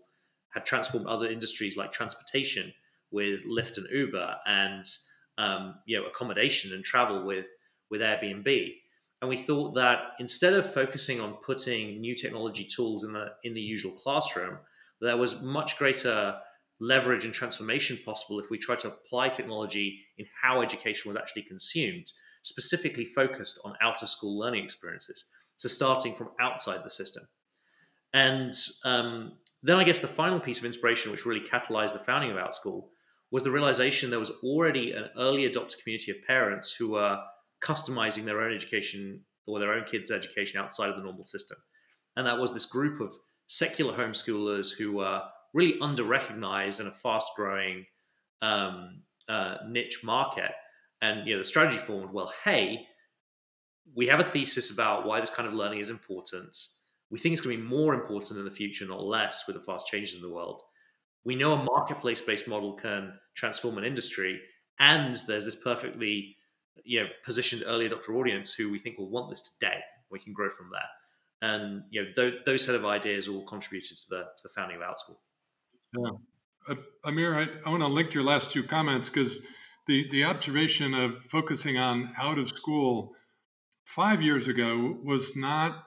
had 0.52 0.66
transformed 0.66 1.06
other 1.06 1.26
industries 1.26 1.76
like 1.76 1.92
transportation 1.92 2.72
with 3.12 3.44
Lyft 3.44 3.76
and 3.76 3.86
Uber, 3.92 4.36
and 4.46 4.84
um, 5.38 5.76
you 5.86 5.96
know 5.96 6.06
accommodation 6.06 6.72
and 6.72 6.82
travel 6.82 7.24
with 7.24 7.46
with 7.90 8.00
Airbnb. 8.00 8.74
And 9.20 9.28
we 9.28 9.36
thought 9.36 9.74
that 9.74 9.98
instead 10.18 10.52
of 10.52 10.72
focusing 10.72 11.20
on 11.20 11.34
putting 11.34 12.00
new 12.00 12.14
technology 12.14 12.64
tools 12.64 13.04
in 13.04 13.12
the 13.12 13.32
in 13.42 13.54
the 13.54 13.60
usual 13.60 13.92
classroom, 13.92 14.58
there 15.00 15.16
was 15.16 15.40
much 15.42 15.78
greater 15.78 16.36
leverage 16.80 17.24
and 17.24 17.32
transformation 17.32 17.98
possible 18.04 18.38
if 18.40 18.50
we 18.50 18.58
tried 18.58 18.80
to 18.80 18.88
apply 18.88 19.28
technology 19.28 20.00
in 20.18 20.26
how 20.42 20.60
education 20.60 21.08
was 21.08 21.16
actually 21.16 21.42
consumed. 21.42 22.12
specifically 22.44 23.06
focused 23.06 23.58
on 23.64 23.74
out 23.80 24.02
of 24.02 24.10
school 24.10 24.38
learning 24.38 24.62
experiences. 24.62 25.24
So 25.56 25.68
starting 25.68 26.14
from 26.14 26.28
outside 26.40 26.84
the 26.84 26.90
system. 26.90 27.24
And 28.12 28.52
um, 28.84 29.32
then 29.62 29.78
I 29.78 29.84
guess 29.84 30.00
the 30.00 30.06
final 30.06 30.38
piece 30.38 30.58
of 30.58 30.64
inspiration, 30.64 31.10
which 31.10 31.26
really 31.26 31.40
catalyzed 31.40 31.94
the 31.94 31.98
founding 32.00 32.30
of 32.30 32.36
Outschool, 32.36 32.88
was 33.30 33.42
the 33.42 33.50
realization 33.50 34.10
there 34.10 34.18
was 34.18 34.30
already 34.42 34.92
an 34.92 35.06
early 35.16 35.48
adopter 35.48 35.82
community 35.82 36.10
of 36.12 36.22
parents 36.26 36.70
who 36.76 36.90
were 36.92 37.18
customizing 37.64 38.24
their 38.24 38.40
own 38.40 38.54
education 38.54 39.20
or 39.46 39.58
their 39.58 39.72
own 39.72 39.84
kids' 39.84 40.10
education 40.10 40.60
outside 40.60 40.90
of 40.90 40.96
the 40.96 41.02
normal 41.02 41.24
system. 41.24 41.58
And 42.16 42.26
that 42.26 42.38
was 42.38 42.52
this 42.52 42.66
group 42.66 43.00
of 43.00 43.14
secular 43.46 43.96
homeschoolers 43.96 44.76
who 44.76 44.92
were 44.92 45.22
really 45.52 45.78
under 45.80 46.04
recognized 46.04 46.80
in 46.80 46.86
a 46.86 46.92
fast 46.92 47.28
growing 47.36 47.86
um, 48.42 49.02
uh, 49.28 49.56
niche 49.68 50.04
market. 50.04 50.50
And 51.00 51.26
you 51.26 51.34
know, 51.34 51.38
the 51.38 51.44
strategy 51.44 51.78
formed 51.78 52.12
well, 52.12 52.32
hey, 52.44 52.86
we 53.94 54.06
have 54.06 54.20
a 54.20 54.24
thesis 54.24 54.72
about 54.72 55.06
why 55.06 55.20
this 55.20 55.30
kind 55.30 55.46
of 55.46 55.54
learning 55.54 55.78
is 55.78 55.90
important. 55.90 56.56
We 57.10 57.18
think 57.18 57.32
it's 57.32 57.42
going 57.42 57.56
to 57.56 57.62
be 57.62 57.68
more 57.68 57.94
important 57.94 58.38
in 58.38 58.44
the 58.44 58.50
future, 58.50 58.86
not 58.86 59.04
less, 59.04 59.44
with 59.46 59.56
the 59.56 59.62
fast 59.62 59.86
changes 59.86 60.16
in 60.16 60.22
the 60.22 60.34
world. 60.34 60.62
We 61.24 61.36
know 61.36 61.52
a 61.52 61.62
marketplace 61.62 62.20
based 62.20 62.48
model 62.48 62.74
can 62.74 63.14
transform 63.34 63.78
an 63.78 63.84
industry, 63.84 64.40
and 64.78 65.14
there's 65.26 65.44
this 65.44 65.62
perfectly 65.62 66.36
you 66.82 67.00
know 67.00 67.08
positioned 67.24 67.62
early 67.66 67.88
adopter 67.88 68.10
audience 68.10 68.54
who 68.54 68.70
we 68.70 68.78
think 68.78 68.98
will 68.98 69.10
want 69.10 69.30
this 69.30 69.54
today. 69.54 69.80
We 70.10 70.18
can 70.18 70.32
grow 70.32 70.50
from 70.50 70.70
there, 70.70 71.50
and 71.50 71.84
you 71.90 72.02
know 72.02 72.08
th- 72.14 72.44
those 72.44 72.64
set 72.64 72.74
of 72.74 72.84
ideas 72.84 73.28
all 73.28 73.42
contributed 73.42 73.98
to 73.98 74.10
the 74.10 74.22
to 74.36 74.42
the 74.42 74.48
founding 74.48 74.76
of 74.76 74.82
Outschool. 74.82 75.16
Yeah, 75.96 76.74
uh, 76.74 77.08
Amir, 77.08 77.34
I, 77.34 77.48
I 77.66 77.70
want 77.70 77.82
to 77.82 77.88
link 77.88 78.14
your 78.14 78.24
last 78.24 78.50
two 78.50 78.64
comments 78.64 79.08
because 79.08 79.40
the 79.86 80.08
the 80.10 80.24
observation 80.24 80.94
of 80.94 81.22
focusing 81.24 81.78
on 81.78 82.12
out 82.18 82.38
of 82.38 82.48
school 82.48 83.14
five 83.84 84.22
years 84.22 84.48
ago 84.48 84.96
was 85.02 85.36
not 85.36 85.84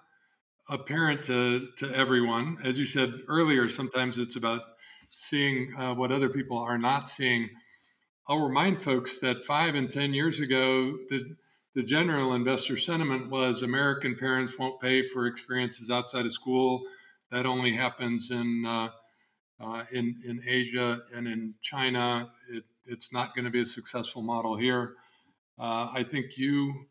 apparent 0.69 1.23
to, 1.23 1.67
to 1.77 1.89
everyone. 1.95 2.57
As 2.63 2.77
you 2.77 2.85
said 2.85 3.13
earlier, 3.27 3.69
sometimes 3.69 4.17
it's 4.17 4.35
about 4.35 4.61
seeing 5.09 5.73
uh, 5.77 5.93
what 5.93 6.11
other 6.11 6.29
people 6.29 6.57
are 6.57 6.77
not 6.77 7.09
seeing. 7.09 7.49
I'll 8.29 8.45
remind 8.45 8.83
folks 8.83 9.19
that 9.19 9.45
five 9.45 9.75
and 9.75 9.89
10 9.89 10.13
years 10.13 10.41
ago, 10.41 10.97
the, 11.09 11.33
the 11.75 11.81
general 11.81 12.33
investor 12.33 12.75
sentiment 12.75 13.29
was 13.29 13.61
American 13.61 14.17
parents 14.17 14.59
won't 14.59 14.81
pay 14.81 15.01
for 15.01 15.27
experiences 15.27 15.89
outside 15.89 16.25
of 16.25 16.33
school. 16.33 16.81
That 17.31 17.45
only 17.45 17.71
happens 17.71 18.29
in, 18.31 18.65
uh, 18.67 18.89
uh, 19.61 19.85
in, 19.93 20.21
in 20.25 20.41
Asia 20.45 20.99
and 21.15 21.25
in 21.25 21.53
China. 21.61 22.29
It, 22.51 22.65
it's 22.85 23.13
not 23.13 23.33
going 23.33 23.45
to 23.45 23.51
be 23.51 23.61
a 23.61 23.65
successful 23.65 24.21
model 24.21 24.57
here. 24.57 24.95
Uh, 25.57 25.89
I 25.93 26.03
think 26.05 26.37
you 26.37 26.87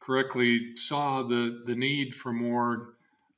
correctly 0.00 0.74
saw 0.74 1.22
the, 1.22 1.62
the 1.66 1.76
need 1.76 2.16
for 2.16 2.32
more 2.32 2.94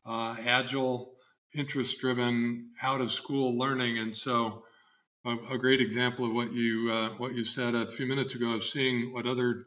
uh, 0.06 0.36
agile, 0.42 1.12
interest 1.54 2.00
driven, 2.00 2.70
out 2.82 3.02
of 3.02 3.12
school 3.12 3.58
learning. 3.58 3.98
And 3.98 4.16
so, 4.16 4.62
a, 5.26 5.58
great 5.58 5.80
example 5.80 6.24
of 6.24 6.32
what 6.32 6.52
you, 6.52 6.90
uh, 6.92 7.10
what 7.18 7.34
you 7.34 7.44
said 7.44 7.74
a 7.74 7.88
few 7.88 8.06
minutes 8.06 8.34
ago 8.34 8.52
of 8.52 8.64
seeing 8.64 9.12
what 9.12 9.26
other 9.26 9.64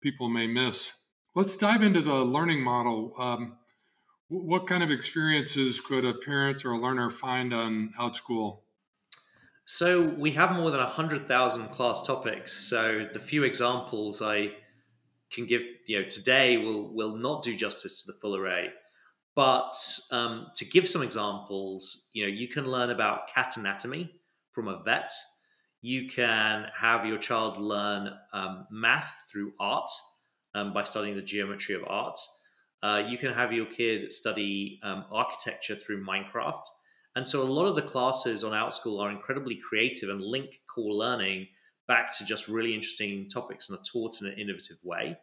people 0.00 0.28
may 0.28 0.46
miss. 0.46 0.92
Let's 1.34 1.56
dive 1.56 1.82
into 1.82 2.00
the 2.00 2.14
learning 2.14 2.62
model. 2.62 3.14
Um, 3.18 3.58
what 4.28 4.66
kind 4.66 4.82
of 4.82 4.90
experiences 4.90 5.80
could 5.80 6.04
a 6.04 6.14
parent 6.14 6.64
or 6.64 6.72
a 6.72 6.78
learner 6.78 7.10
find 7.10 7.54
on 7.54 7.92
OutSchool? 7.98 8.58
So 9.64 10.14
we 10.18 10.32
have 10.32 10.52
more 10.52 10.70
than 10.70 10.80
100,000 10.80 11.68
class 11.68 12.06
topics. 12.06 12.52
So 12.68 13.06
the 13.12 13.18
few 13.18 13.44
examples 13.44 14.22
I 14.22 14.52
can 15.30 15.46
give 15.46 15.62
you 15.86 16.00
know 16.00 16.08
today 16.08 16.56
will 16.56 16.94
will 16.94 17.14
not 17.16 17.42
do 17.42 17.54
justice 17.54 18.02
to 18.02 18.12
the 18.12 18.18
full 18.18 18.34
array. 18.34 18.70
But 19.34 19.74
um, 20.10 20.48
to 20.56 20.64
give 20.64 20.88
some 20.88 21.02
examples, 21.02 22.08
you 22.12 22.24
know, 22.24 22.32
you 22.32 22.48
can 22.48 22.66
learn 22.66 22.90
about 22.90 23.32
cat 23.32 23.56
anatomy 23.56 24.17
from 24.58 24.66
a 24.66 24.82
vet. 24.82 25.12
You 25.82 26.08
can 26.08 26.66
have 26.76 27.06
your 27.06 27.18
child 27.18 27.58
learn 27.58 28.10
um, 28.32 28.66
math 28.72 29.14
through 29.30 29.52
art 29.60 29.88
um, 30.56 30.72
by 30.72 30.82
studying 30.82 31.14
the 31.14 31.22
geometry 31.22 31.76
of 31.76 31.84
art. 31.86 32.18
Uh, 32.82 33.04
you 33.06 33.18
can 33.18 33.32
have 33.32 33.52
your 33.52 33.66
kid 33.66 34.12
study 34.12 34.80
um, 34.82 35.04
architecture 35.12 35.76
through 35.76 36.04
Minecraft. 36.04 36.64
And 37.14 37.24
so 37.24 37.40
a 37.40 37.44
lot 37.44 37.66
of 37.66 37.76
the 37.76 37.82
classes 37.82 38.42
on 38.42 38.50
OutSchool 38.50 39.00
are 39.00 39.12
incredibly 39.12 39.54
creative 39.54 40.08
and 40.08 40.20
link 40.20 40.60
core 40.74 40.92
learning 40.92 41.46
back 41.86 42.10
to 42.18 42.24
just 42.24 42.48
really 42.48 42.74
interesting 42.74 43.28
topics 43.28 43.70
and 43.70 43.78
are 43.78 43.82
taught 43.84 44.20
in 44.20 44.26
an 44.26 44.38
innovative 44.40 44.78
way. 44.82 45.16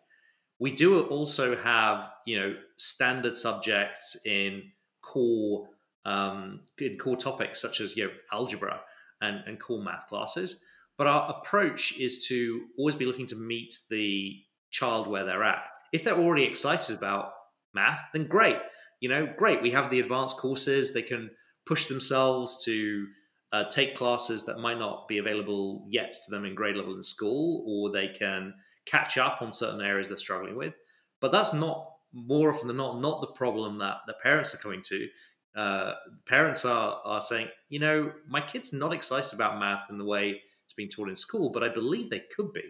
We 0.59 0.71
do 0.71 1.01
also 1.07 1.57
have, 1.57 2.09
you 2.25 2.39
know, 2.39 2.55
standard 2.77 3.35
subjects 3.35 4.17
in 4.25 4.71
core 5.01 5.67
um, 6.05 6.61
in 6.79 6.97
core 6.97 7.17
topics 7.17 7.61
such 7.61 7.81
as 7.81 7.97
you 7.97 8.05
know 8.05 8.11
algebra 8.31 8.79
and, 9.21 9.41
and 9.45 9.59
core 9.59 9.83
math 9.83 10.07
classes. 10.07 10.61
But 10.97 11.07
our 11.07 11.29
approach 11.29 11.99
is 11.99 12.25
to 12.27 12.65
always 12.77 12.95
be 12.95 13.05
looking 13.05 13.27
to 13.27 13.35
meet 13.35 13.73
the 13.89 14.35
child 14.71 15.07
where 15.07 15.25
they're 15.25 15.43
at. 15.43 15.63
If 15.91 16.03
they're 16.03 16.17
already 16.17 16.43
excited 16.43 16.97
about 16.97 17.31
math, 17.73 18.01
then 18.13 18.27
great. 18.27 18.57
You 19.01 19.09
know, 19.09 19.27
great. 19.37 19.61
We 19.61 19.71
have 19.71 19.89
the 19.89 19.99
advanced 19.99 20.37
courses. 20.37 20.93
They 20.93 21.01
can 21.01 21.31
push 21.65 21.87
themselves 21.87 22.63
to 22.65 23.07
uh, 23.51 23.63
take 23.69 23.95
classes 23.95 24.45
that 24.45 24.59
might 24.59 24.79
not 24.79 25.07
be 25.07 25.17
available 25.17 25.85
yet 25.89 26.11
to 26.11 26.31
them 26.31 26.45
in 26.45 26.55
grade 26.55 26.75
level 26.75 26.95
in 26.95 27.03
school, 27.03 27.63
or 27.67 27.91
they 27.91 28.07
can 28.07 28.53
catch 28.85 29.17
up 29.17 29.41
on 29.41 29.51
certain 29.51 29.81
areas 29.81 30.07
they're 30.07 30.17
struggling 30.17 30.55
with. 30.55 30.73
But 31.21 31.31
that's 31.31 31.53
not 31.53 31.89
more 32.13 32.53
often 32.53 32.67
than 32.67 32.77
not 32.77 33.01
not 33.01 33.21
the 33.21 33.27
problem 33.27 33.79
that 33.79 33.97
the 34.07 34.15
parents 34.23 34.53
are 34.55 34.59
coming 34.59 34.81
to. 34.83 35.07
Uh, 35.55 35.93
parents 36.25 36.65
are 36.65 36.99
are 37.05 37.21
saying, 37.21 37.47
you 37.69 37.79
know, 37.79 38.11
my 38.27 38.41
kid's 38.41 38.73
not 38.73 38.93
excited 38.93 39.33
about 39.33 39.59
math 39.59 39.89
in 39.89 39.97
the 39.97 40.05
way 40.05 40.41
it's 40.63 40.73
being 40.73 40.89
taught 40.89 41.09
in 41.09 41.15
school, 41.15 41.51
but 41.51 41.63
I 41.63 41.69
believe 41.69 42.09
they 42.09 42.23
could 42.35 42.51
be. 42.53 42.63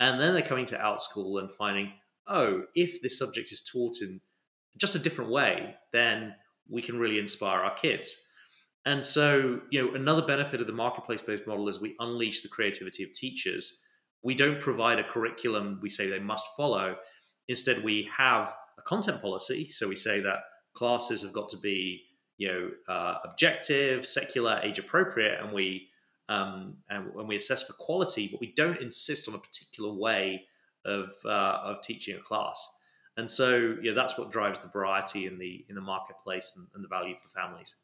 And 0.00 0.20
then 0.20 0.32
they're 0.32 0.42
coming 0.42 0.66
to 0.66 0.78
OutSchool 0.78 1.40
and 1.40 1.52
finding, 1.52 1.92
oh, 2.26 2.62
if 2.74 3.00
this 3.02 3.18
subject 3.18 3.52
is 3.52 3.62
taught 3.62 4.00
in 4.02 4.20
just 4.76 4.94
a 4.94 4.98
different 4.98 5.30
way, 5.30 5.76
then 5.92 6.34
we 6.68 6.82
can 6.82 6.98
really 6.98 7.18
inspire 7.18 7.60
our 7.60 7.74
kids. 7.74 8.28
And 8.86 9.04
so, 9.04 9.60
you 9.70 9.82
know, 9.82 9.94
another 9.94 10.22
benefit 10.22 10.60
of 10.60 10.66
the 10.66 10.72
marketplace 10.72 11.22
based 11.22 11.46
model 11.46 11.68
is 11.68 11.80
we 11.80 11.94
unleash 12.00 12.42
the 12.42 12.48
creativity 12.48 13.02
of 13.02 13.12
teachers 13.12 13.84
we 14.24 14.34
don't 14.34 14.60
provide 14.60 14.98
a 14.98 15.04
curriculum 15.04 15.78
we 15.82 15.90
say 15.90 16.08
they 16.08 16.18
must 16.18 16.46
follow. 16.56 16.96
Instead, 17.48 17.84
we 17.84 18.08
have 18.16 18.52
a 18.78 18.82
content 18.82 19.20
policy. 19.20 19.68
So 19.68 19.86
we 19.86 19.94
say 19.94 20.20
that 20.20 20.38
classes 20.72 21.22
have 21.22 21.34
got 21.34 21.50
to 21.50 21.58
be, 21.58 22.02
you 22.36 22.48
know, 22.48 22.70
uh, 22.88 23.18
objective, 23.24 24.06
secular, 24.06 24.60
age 24.62 24.78
appropriate, 24.78 25.40
and 25.40 25.52
we 25.52 25.88
um, 26.28 26.76
and 26.88 27.14
when 27.14 27.26
we 27.26 27.36
assess 27.36 27.62
for 27.64 27.74
quality, 27.74 28.28
but 28.30 28.40
we 28.40 28.52
don't 28.56 28.80
insist 28.80 29.28
on 29.28 29.34
a 29.34 29.38
particular 29.38 29.92
way 29.92 30.44
of 30.84 31.12
uh, 31.24 31.60
of 31.62 31.80
teaching 31.82 32.16
a 32.16 32.20
class. 32.20 32.78
And 33.16 33.30
so, 33.30 33.76
yeah, 33.80 33.92
that's 33.92 34.18
what 34.18 34.32
drives 34.32 34.60
the 34.60 34.68
variety 34.68 35.26
in 35.26 35.38
the 35.38 35.64
in 35.68 35.74
the 35.74 35.80
marketplace 35.80 36.54
and, 36.56 36.66
and 36.74 36.82
the 36.82 36.88
value 36.88 37.14
for 37.22 37.28
families. 37.28 37.76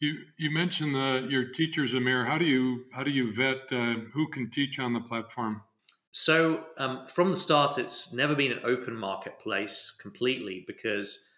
You 0.00 0.18
you 0.36 0.50
mentioned 0.50 0.94
the, 0.94 1.26
your 1.28 1.46
teachers, 1.46 1.94
Amir. 1.94 2.24
How 2.24 2.38
do 2.38 2.44
you 2.44 2.84
how 2.92 3.02
do 3.02 3.10
you 3.10 3.32
vet 3.32 3.72
uh, 3.72 3.94
who 4.12 4.28
can 4.28 4.50
teach 4.50 4.78
on 4.78 4.92
the 4.92 5.00
platform? 5.00 5.62
So 6.10 6.64
um, 6.76 7.06
from 7.06 7.30
the 7.30 7.36
start, 7.36 7.78
it's 7.78 8.12
never 8.12 8.34
been 8.34 8.50
an 8.50 8.60
open 8.64 8.96
marketplace 8.96 9.92
completely 9.92 10.64
because 10.66 11.29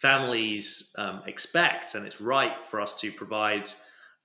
families 0.00 0.92
um, 0.98 1.22
expect, 1.26 1.94
and 1.94 2.06
it's 2.06 2.20
right 2.20 2.64
for 2.64 2.80
us 2.80 2.94
to 3.00 3.10
provide 3.12 3.68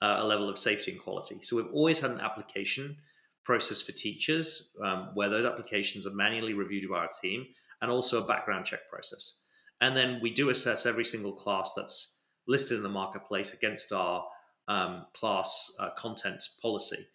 uh, 0.02 0.18
a 0.20 0.26
level 0.26 0.50
of 0.50 0.58
safety 0.58 0.92
and 0.92 1.02
quality. 1.02 1.42
So 1.42 1.56
we've 1.56 1.74
always 1.74 2.00
had 2.00 2.12
an 2.12 2.20
application 2.20 2.98
process 3.44 3.82
for 3.82 3.92
teachers 3.92 4.76
um, 4.84 5.10
where 5.14 5.30
those 5.30 5.46
applications 5.46 6.08
are 6.08 6.14
manually 6.14 6.54
reviewed 6.54 6.90
by 6.90 7.00
our 7.00 7.10
team, 7.22 7.46
and 7.82 7.92
also 7.92 8.24
a 8.24 8.28
background 8.28 8.66
check 8.66 8.90
process. 8.90 9.42
And 9.82 9.98
then 9.98 10.20
we 10.22 10.32
do 10.32 10.50
assess 10.50 10.86
every 10.86 11.04
single 11.04 11.34
class 11.34 11.74
that's 11.76 12.22
listed 12.48 12.78
in 12.78 12.84
the 12.84 12.90
marketplace 12.90 13.54
against 13.54 13.92
our 13.92 14.24
um, 14.68 15.06
class 15.14 15.76
uh, 15.80 15.90
content 15.98 16.42
policy. 16.62 17.06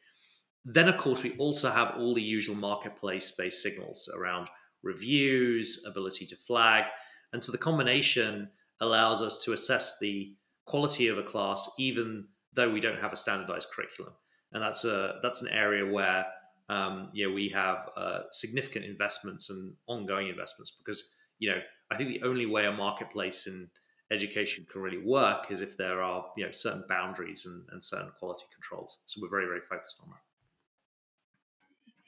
Then, 0.64 0.88
of 0.88 0.98
course, 0.98 1.22
we 1.22 1.36
also 1.38 1.70
have 1.70 1.94
all 1.96 2.14
the 2.14 2.22
usual 2.22 2.56
marketplace 2.56 3.30
based 3.30 3.62
signals 3.62 4.10
around 4.14 4.48
reviews, 4.82 5.84
ability 5.86 6.26
to 6.26 6.36
flag. 6.36 6.84
And 7.32 7.42
so 7.42 7.52
the 7.52 7.58
combination 7.58 8.50
allows 8.80 9.22
us 9.22 9.44
to 9.44 9.52
assess 9.52 9.98
the 9.98 10.34
quality 10.66 11.08
of 11.08 11.18
a 11.18 11.22
class 11.22 11.70
even 11.78 12.26
though 12.54 12.70
we 12.70 12.80
don't 12.80 13.00
have 13.00 13.12
a 13.12 13.16
standardized 13.16 13.68
curriculum. 13.74 14.12
And 14.52 14.62
that's 14.62 14.84
a 14.84 15.18
that's 15.22 15.42
an 15.42 15.48
area 15.48 15.84
where 15.90 16.26
um, 16.68 17.10
know 17.28 17.34
we 17.34 17.48
have 17.50 17.88
uh, 17.96 18.20
significant 18.32 18.84
investments 18.84 19.50
and 19.50 19.74
ongoing 19.86 20.28
investments 20.28 20.70
because 20.78 21.16
you 21.38 21.50
know 21.50 21.58
I 21.90 21.96
think 21.96 22.10
the 22.10 22.26
only 22.26 22.46
way 22.46 22.66
a 22.66 22.72
marketplace 22.72 23.46
in 23.46 23.68
education 24.10 24.66
can 24.70 24.80
really 24.80 25.04
work 25.04 25.50
is 25.50 25.60
if 25.60 25.76
there 25.76 26.02
are 26.02 26.26
you 26.36 26.44
know 26.44 26.50
certain 26.50 26.84
boundaries 26.88 27.46
and, 27.46 27.64
and 27.72 27.82
certain 27.82 28.10
quality 28.18 28.46
controls. 28.54 29.00
So 29.06 29.20
we're 29.20 29.30
very 29.30 29.46
very 29.46 29.60
focused 29.68 30.00
on 30.02 30.10
that. 30.10 30.27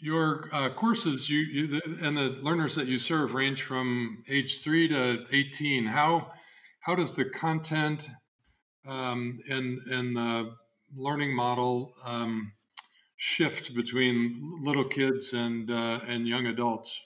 Your 0.00 0.44
uh, 0.52 0.70
courses 0.70 1.28
you, 1.28 1.38
you 1.38 1.80
and 2.02 2.16
the 2.16 2.38
learners 2.42 2.74
that 2.74 2.86
you 2.86 2.98
serve 2.98 3.34
range 3.34 3.62
from 3.62 4.22
age 4.28 4.62
three 4.62 4.88
to 4.88 5.24
18 5.32 5.84
how 5.84 6.32
how 6.80 6.94
does 6.94 7.12
the 7.12 7.24
content 7.24 8.10
um, 8.86 9.38
and 9.48 9.78
and 9.90 10.16
the 10.16 10.52
learning 10.96 11.34
model 11.34 11.92
um, 12.04 12.52
shift 13.16 13.74
between 13.74 14.58
little 14.62 14.84
kids 14.84 15.32
and 15.32 15.70
uh, 15.70 16.00
and 16.06 16.26
young 16.26 16.46
adults? 16.46 16.98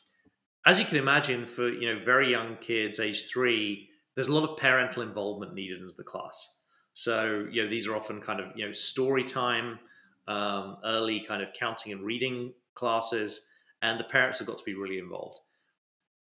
As 0.66 0.78
you 0.78 0.86
can 0.86 0.98
imagine 0.98 1.44
for 1.44 1.68
you 1.68 1.92
know 1.92 2.02
very 2.02 2.30
young 2.30 2.56
kids 2.56 3.00
age 3.00 3.28
three 3.28 3.88
there's 4.14 4.28
a 4.28 4.34
lot 4.34 4.48
of 4.48 4.56
parental 4.56 5.02
involvement 5.02 5.54
needed 5.54 5.80
into 5.80 5.94
the 5.96 6.04
class. 6.04 6.58
So 6.92 7.46
you 7.50 7.64
know 7.64 7.68
these 7.68 7.88
are 7.88 7.96
often 7.96 8.20
kind 8.20 8.40
of 8.40 8.46
you 8.54 8.66
know 8.66 8.72
story 8.72 9.24
time 9.24 9.80
um, 10.28 10.76
early 10.84 11.20
kind 11.20 11.42
of 11.42 11.48
counting 11.58 11.92
and 11.92 12.02
reading 12.02 12.52
classes, 12.75 13.47
and 13.83 13.99
the 13.99 14.04
parents 14.04 14.38
have 14.38 14.49
got 14.49 14.59
to 14.59 14.64
be 14.64 14.75
really 14.75 14.99
involved. 14.99 15.40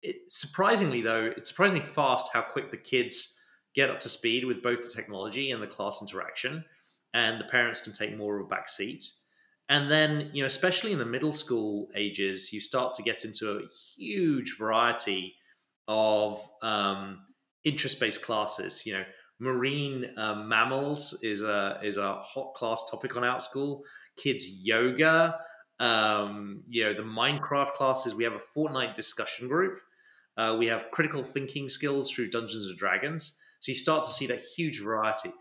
It, 0.01 0.17
surprisingly, 0.27 1.01
though, 1.01 1.31
it's 1.37 1.49
surprisingly 1.49 1.85
fast 1.85 2.29
how 2.33 2.41
quick 2.41 2.71
the 2.71 2.77
kids 2.77 3.39
get 3.73 3.89
up 3.89 3.99
to 4.01 4.09
speed 4.09 4.45
with 4.45 4.61
both 4.61 4.83
the 4.83 4.93
technology 4.93 5.51
and 5.51 5.63
the 5.63 5.67
class 5.67 6.01
interaction, 6.01 6.63
and 7.13 7.39
the 7.39 7.45
parents 7.45 7.81
can 7.81 7.93
take 7.93 8.17
more 8.17 8.39
of 8.39 8.45
a 8.45 8.49
back 8.49 8.67
seat. 8.67 9.03
And 9.69 9.89
then, 9.89 10.29
you 10.33 10.43
know, 10.43 10.47
especially 10.47 10.91
in 10.91 10.97
the 10.97 11.05
middle 11.05 11.31
school 11.31 11.87
ages, 11.95 12.51
you 12.51 12.59
start 12.59 12.93
to 12.95 13.03
get 13.03 13.23
into 13.23 13.51
a 13.51 13.61
huge 13.95 14.57
variety 14.59 15.35
of 15.87 16.45
um, 16.61 17.21
interest-based 17.63 18.21
classes. 18.21 18.85
You 18.85 18.93
know, 18.93 19.03
marine 19.39 20.11
um, 20.17 20.49
mammals 20.49 21.17
is 21.23 21.41
a 21.41 21.79
is 21.81 21.97
a 21.97 22.15
hot 22.15 22.53
class 22.55 22.89
topic 22.91 23.15
on 23.15 23.23
Outschool. 23.23 23.81
Kids 24.17 24.63
yoga, 24.63 25.39
um, 25.79 26.63
you 26.67 26.83
know, 26.83 26.93
the 26.93 27.01
Minecraft 27.01 27.73
classes. 27.73 28.15
We 28.15 28.23
have 28.23 28.33
a 28.33 28.57
Fortnite 28.57 28.95
discussion 28.95 29.47
group. 29.47 29.79
Uh, 30.37 30.55
we 30.57 30.67
have 30.67 30.91
critical 30.91 31.23
thinking 31.23 31.69
skills 31.69 32.11
through 32.11 32.29
Dungeons 32.29 32.65
and 32.67 32.77
Dragons. 32.77 33.39
So 33.59 33.71
you 33.71 33.75
start 33.75 34.03
to 34.05 34.11
see 34.11 34.27
that 34.27 34.41
huge 34.55 34.81
variety. 34.81 35.31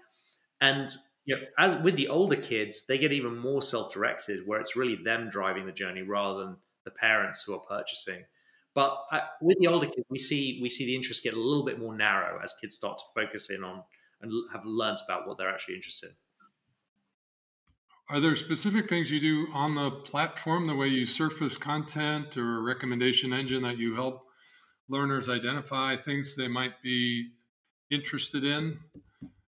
And 0.60 0.90
you 1.24 1.36
know, 1.36 1.42
as 1.58 1.76
with 1.76 1.96
the 1.96 2.08
older 2.08 2.36
kids, 2.36 2.86
they 2.86 2.98
get 2.98 3.12
even 3.12 3.36
more 3.36 3.62
self-directed, 3.62 4.40
where 4.46 4.60
it's 4.60 4.76
really 4.76 4.96
them 4.96 5.28
driving 5.30 5.66
the 5.66 5.72
journey 5.72 6.02
rather 6.02 6.40
than 6.40 6.56
the 6.84 6.90
parents 6.90 7.44
who 7.44 7.54
are 7.54 7.60
purchasing. 7.68 8.24
But 8.74 8.96
uh, 9.12 9.20
with 9.40 9.58
the 9.60 9.68
older 9.68 9.86
kids, 9.86 10.06
we 10.08 10.18
see 10.18 10.58
we 10.62 10.68
see 10.68 10.86
the 10.86 10.96
interest 10.96 11.22
get 11.22 11.34
a 11.34 11.40
little 11.40 11.64
bit 11.64 11.78
more 11.78 11.96
narrow 11.96 12.40
as 12.42 12.54
kids 12.60 12.74
start 12.74 12.98
to 12.98 13.04
focus 13.14 13.50
in 13.50 13.62
on 13.62 13.82
and 14.20 14.32
have 14.52 14.64
learned 14.64 14.98
about 15.04 15.28
what 15.28 15.36
they're 15.36 15.50
actually 15.50 15.74
interested 15.74 16.10
in. 16.10 16.16
Are 18.10 18.20
there 18.20 18.36
specific 18.36 18.88
things 18.88 19.10
you 19.10 19.20
do 19.20 19.46
on 19.54 19.74
the 19.74 19.90
platform, 19.90 20.66
the 20.66 20.74
way 20.74 20.88
you 20.88 21.06
surface 21.06 21.56
content 21.56 22.36
or 22.36 22.58
a 22.58 22.62
recommendation 22.62 23.32
engine 23.32 23.62
that 23.62 23.78
you 23.78 23.94
help 23.94 24.26
learners 24.88 25.28
identify 25.28 25.96
things 25.96 26.34
they 26.34 26.48
might 26.48 26.82
be 26.82 27.30
interested 27.90 28.44
in, 28.44 28.78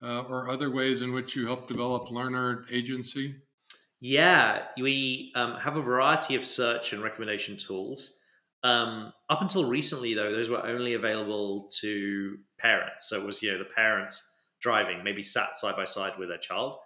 uh, 0.03 0.23
or 0.23 0.51
other 0.51 0.71
ways 0.71 1.01
in 1.01 1.13
which 1.13 1.37
you 1.37 1.47
help 1.47 1.69
develop 1.69 2.11
learner 2.11 2.67
agency? 2.71 3.37
Yeah, 4.01 4.65
we 4.79 5.33
um, 5.37 5.57
have 5.61 5.77
a 5.77 5.83
variety 5.83 6.35
of 6.35 6.45
search 6.45 6.93
and 6.93 7.03
recommendation 7.03 7.57
tools. 7.57 8.19
Um, 8.65 9.13
up 9.31 9.41
until 9.41 9.69
recently, 9.69 10.15
though, 10.15 10.33
those 10.33 10.49
were 10.49 10.65
only 10.67 10.95
available 10.95 11.69
to 11.81 12.37
parents. 12.59 13.09
So 13.09 13.21
it 13.21 13.25
was 13.25 13.43
you 13.43 13.53
know 13.53 13.59
the 13.59 13.65
parents 13.65 14.21
driving, 14.61 15.05
maybe 15.05 15.23
sat 15.23 15.57
side 15.57 15.77
by 15.77 15.85
side 15.85 16.19
with 16.19 16.29
their 16.29 16.39
child 16.39 16.77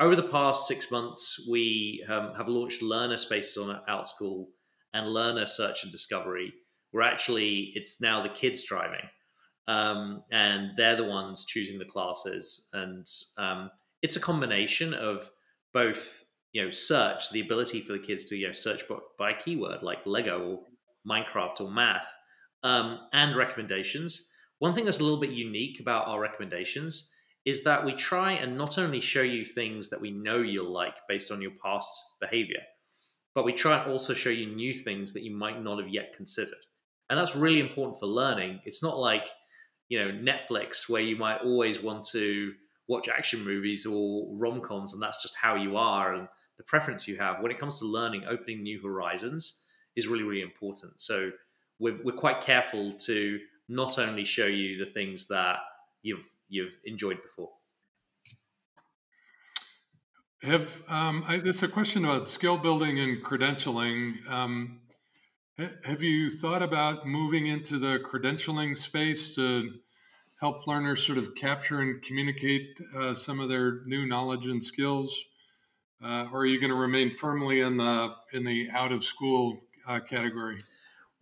over 0.00 0.16
the 0.16 0.22
past 0.24 0.66
six 0.66 0.90
months, 0.90 1.46
we 1.50 2.04
um, 2.08 2.34
have 2.36 2.48
launched 2.48 2.82
learner 2.82 3.16
spaces 3.16 3.56
on 3.56 3.80
Outschool 3.88 4.46
and 4.92 5.08
learner 5.08 5.46
search 5.46 5.82
and 5.82 5.92
discovery. 5.92 6.52
Where 6.90 7.04
actually 7.04 7.72
it's 7.74 8.00
now 8.02 8.22
the 8.22 8.28
kids 8.28 8.64
driving, 8.64 9.08
um, 9.66 10.24
and 10.30 10.72
they're 10.76 10.96
the 10.96 11.04
ones 11.04 11.46
choosing 11.46 11.78
the 11.78 11.86
classes. 11.86 12.68
And 12.74 13.06
um, 13.38 13.70
it's 14.02 14.16
a 14.16 14.20
combination 14.20 14.92
of 14.92 15.30
both, 15.72 16.22
you 16.52 16.62
know, 16.62 16.70
search 16.70 17.30
the 17.30 17.40
ability 17.40 17.80
for 17.80 17.92
the 17.92 17.98
kids 17.98 18.26
to 18.26 18.36
you 18.36 18.48
know 18.48 18.52
search 18.52 18.82
by 19.18 19.32
keyword 19.32 19.82
like 19.82 20.04
Lego 20.04 20.42
or 20.42 20.60
Minecraft 21.08 21.62
or 21.62 21.70
math, 21.70 22.06
um, 22.62 22.98
and 23.12 23.36
recommendations. 23.36 24.30
One 24.58 24.74
thing 24.74 24.84
that's 24.84 25.00
a 25.00 25.02
little 25.04 25.20
bit 25.20 25.30
unique 25.30 25.80
about 25.80 26.06
our 26.06 26.20
recommendations 26.20 27.12
is 27.44 27.64
that 27.64 27.84
we 27.84 27.92
try 27.92 28.32
and 28.32 28.56
not 28.56 28.78
only 28.78 29.00
show 29.00 29.22
you 29.22 29.44
things 29.44 29.90
that 29.90 30.00
we 30.00 30.10
know 30.10 30.38
you'll 30.38 30.72
like 30.72 30.96
based 31.08 31.32
on 31.32 31.42
your 31.42 31.50
past 31.62 32.16
behavior, 32.20 32.60
but 33.34 33.44
we 33.44 33.52
try 33.52 33.82
and 33.82 33.90
also 33.90 34.14
show 34.14 34.30
you 34.30 34.46
new 34.46 34.72
things 34.72 35.12
that 35.12 35.22
you 35.22 35.34
might 35.34 35.62
not 35.62 35.78
have 35.78 35.88
yet 35.88 36.14
considered. 36.16 36.64
And 37.10 37.18
that's 37.18 37.34
really 37.34 37.60
important 37.60 37.98
for 37.98 38.06
learning. 38.06 38.60
It's 38.64 38.82
not 38.82 38.98
like, 38.98 39.28
you 39.88 39.98
know, 39.98 40.10
Netflix 40.10 40.88
where 40.88 41.02
you 41.02 41.16
might 41.16 41.40
always 41.42 41.82
want 41.82 42.04
to 42.08 42.52
watch 42.88 43.08
action 43.08 43.44
movies 43.44 43.86
or 43.86 44.26
rom-coms 44.36 44.94
and 44.94 45.02
that's 45.02 45.22
just 45.22 45.36
how 45.36 45.54
you 45.54 45.76
are 45.76 46.14
and 46.14 46.28
the 46.58 46.64
preference 46.64 47.08
you 47.08 47.16
have. 47.16 47.40
When 47.40 47.50
it 47.50 47.58
comes 47.58 47.78
to 47.78 47.86
learning, 47.86 48.24
opening 48.28 48.62
new 48.62 48.80
horizons 48.80 49.64
is 49.96 50.06
really, 50.06 50.24
really 50.24 50.42
important. 50.42 51.00
So 51.00 51.32
we're, 51.78 51.98
we're 52.04 52.12
quite 52.12 52.40
careful 52.40 52.92
to 52.92 53.40
not 53.68 53.98
only 53.98 54.24
show 54.24 54.46
you 54.46 54.78
the 54.78 54.90
things 54.90 55.28
that 55.28 55.58
you've 56.02 56.28
you've 56.52 56.78
enjoyed 56.84 57.20
before? 57.22 57.50
Have 60.42 60.82
um, 60.88 61.24
I, 61.26 61.38
this 61.38 61.56
is 61.56 61.62
a 61.62 61.68
question 61.68 62.04
about 62.04 62.28
skill 62.28 62.58
building 62.58 62.98
and 62.98 63.22
credentialing. 63.24 64.28
Um, 64.28 64.80
have 65.84 66.02
you 66.02 66.28
thought 66.28 66.62
about 66.62 67.06
moving 67.06 67.46
into 67.46 67.78
the 67.78 68.00
credentialing 68.00 68.76
space 68.76 69.34
to 69.36 69.74
help 70.40 70.66
learners 70.66 71.06
sort 71.06 71.18
of 71.18 71.34
capture 71.36 71.80
and 71.80 72.02
communicate 72.02 72.80
uh, 72.96 73.14
some 73.14 73.38
of 73.38 73.48
their 73.48 73.84
new 73.86 74.06
knowledge 74.06 74.46
and 74.46 74.62
skills, 74.62 75.14
uh, 76.04 76.26
or 76.32 76.40
are 76.40 76.46
you 76.46 76.60
going 76.60 76.70
to 76.70 76.76
remain 76.76 77.10
firmly 77.12 77.60
in 77.60 77.76
the 77.76 78.14
in 78.32 78.44
the 78.44 78.68
out 78.72 78.92
of 78.92 79.04
school 79.04 79.60
uh, 79.86 80.00
category? 80.00 80.56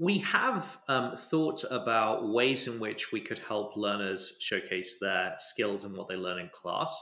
We 0.00 0.16
have 0.20 0.78
um, 0.88 1.14
thought 1.14 1.62
about 1.70 2.32
ways 2.32 2.66
in 2.66 2.80
which 2.80 3.12
we 3.12 3.20
could 3.20 3.38
help 3.38 3.76
learners 3.76 4.38
showcase 4.40 4.98
their 4.98 5.34
skills 5.36 5.84
and 5.84 5.94
what 5.94 6.08
they 6.08 6.16
learn 6.16 6.38
in 6.38 6.48
class. 6.54 6.98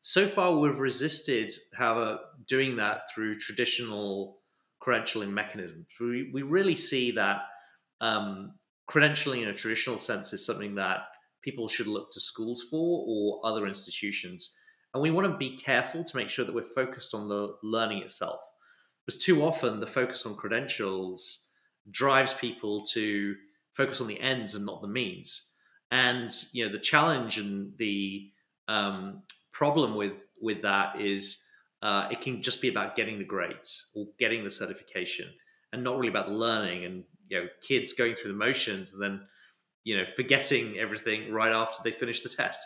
So 0.00 0.26
far, 0.26 0.56
we've 0.56 0.78
resisted, 0.78 1.52
however, 1.76 2.18
doing 2.48 2.76
that 2.76 3.02
through 3.14 3.40
traditional 3.40 4.38
credentialing 4.82 5.28
mechanisms. 5.32 5.84
We, 6.00 6.30
we 6.32 6.40
really 6.40 6.76
see 6.76 7.10
that 7.10 7.42
um, 8.00 8.54
credentialing 8.90 9.42
in 9.42 9.48
a 9.48 9.54
traditional 9.54 9.98
sense 9.98 10.32
is 10.32 10.46
something 10.46 10.76
that 10.76 11.00
people 11.42 11.68
should 11.68 11.88
look 11.88 12.10
to 12.12 12.20
schools 12.20 12.62
for 12.70 13.04
or 13.06 13.44
other 13.44 13.66
institutions. 13.66 14.56
And 14.94 15.02
we 15.02 15.10
want 15.10 15.30
to 15.30 15.36
be 15.36 15.58
careful 15.58 16.04
to 16.04 16.16
make 16.16 16.30
sure 16.30 16.46
that 16.46 16.54
we're 16.54 16.62
focused 16.62 17.14
on 17.14 17.28
the 17.28 17.54
learning 17.62 17.98
itself. 17.98 18.40
Because 19.04 19.22
too 19.22 19.44
often, 19.44 19.78
the 19.78 19.86
focus 19.86 20.24
on 20.24 20.36
credentials 20.36 21.48
drives 21.90 22.34
people 22.34 22.82
to 22.92 23.36
focus 23.72 24.00
on 24.00 24.06
the 24.06 24.20
ends 24.20 24.54
and 24.54 24.66
not 24.66 24.82
the 24.82 24.88
means. 24.88 25.54
And 25.90 26.32
you 26.52 26.64
know 26.64 26.72
the 26.72 26.78
challenge 26.78 27.38
and 27.38 27.76
the 27.76 28.30
um, 28.68 29.22
problem 29.52 29.96
with 29.96 30.24
with 30.40 30.62
that 30.62 31.00
is 31.00 31.44
uh, 31.82 32.08
it 32.10 32.20
can 32.20 32.42
just 32.42 32.62
be 32.62 32.68
about 32.68 32.96
getting 32.96 33.18
the 33.18 33.24
grades 33.24 33.90
or 33.94 34.06
getting 34.18 34.44
the 34.44 34.50
certification, 34.50 35.28
and 35.72 35.82
not 35.82 35.96
really 35.96 36.08
about 36.08 36.26
the 36.26 36.34
learning. 36.34 36.84
And 36.84 37.04
you 37.28 37.40
know, 37.40 37.48
kids 37.66 37.92
going 37.92 38.14
through 38.14 38.32
the 38.32 38.38
motions 38.38 38.92
and 38.92 39.02
then 39.02 39.20
you 39.84 39.96
know 39.96 40.04
forgetting 40.14 40.78
everything 40.78 41.32
right 41.32 41.52
after 41.52 41.82
they 41.82 41.90
finish 41.90 42.20
the 42.20 42.28
test. 42.28 42.60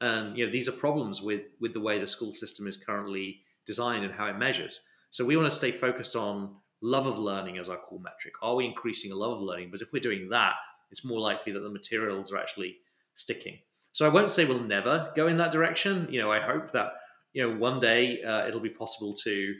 And 0.00 0.36
you 0.36 0.44
know 0.44 0.52
these 0.52 0.68
are 0.68 0.72
problems 0.72 1.22
with 1.22 1.42
with 1.60 1.72
the 1.72 1.80
way 1.80 1.98
the 1.98 2.06
school 2.06 2.32
system 2.32 2.66
is 2.66 2.76
currently 2.76 3.42
designed 3.66 4.04
and 4.04 4.14
how 4.14 4.26
it 4.26 4.38
measures. 4.38 4.80
So 5.10 5.24
we 5.24 5.36
want 5.36 5.48
to 5.48 5.54
stay 5.54 5.70
focused 5.70 6.16
on 6.16 6.56
love 6.82 7.06
of 7.06 7.18
learning 7.18 7.58
as 7.58 7.68
our 7.68 7.76
core 7.76 8.00
metric. 8.00 8.34
Are 8.42 8.54
we 8.54 8.66
increasing 8.66 9.12
a 9.12 9.16
love 9.16 9.32
of 9.32 9.42
learning? 9.42 9.68
Because 9.68 9.82
if 9.82 9.92
we're 9.92 10.00
doing 10.00 10.28
that, 10.30 10.54
it's 10.90 11.04
more 11.04 11.20
likely 11.20 11.52
that 11.52 11.60
the 11.60 11.70
materials 11.70 12.32
are 12.32 12.38
actually 12.38 12.76
sticking. 13.14 13.58
So 13.92 14.04
I 14.04 14.10
won't 14.10 14.30
say 14.30 14.44
we'll 14.44 14.60
never 14.60 15.10
go 15.16 15.26
in 15.26 15.38
that 15.38 15.52
direction. 15.52 16.06
You 16.10 16.20
know, 16.20 16.30
I 16.30 16.40
hope 16.40 16.72
that 16.72 16.92
you 17.32 17.42
know 17.42 17.56
one 17.56 17.80
day 17.80 18.22
uh, 18.22 18.46
it'll 18.46 18.60
be 18.60 18.68
possible 18.68 19.14
to 19.24 19.54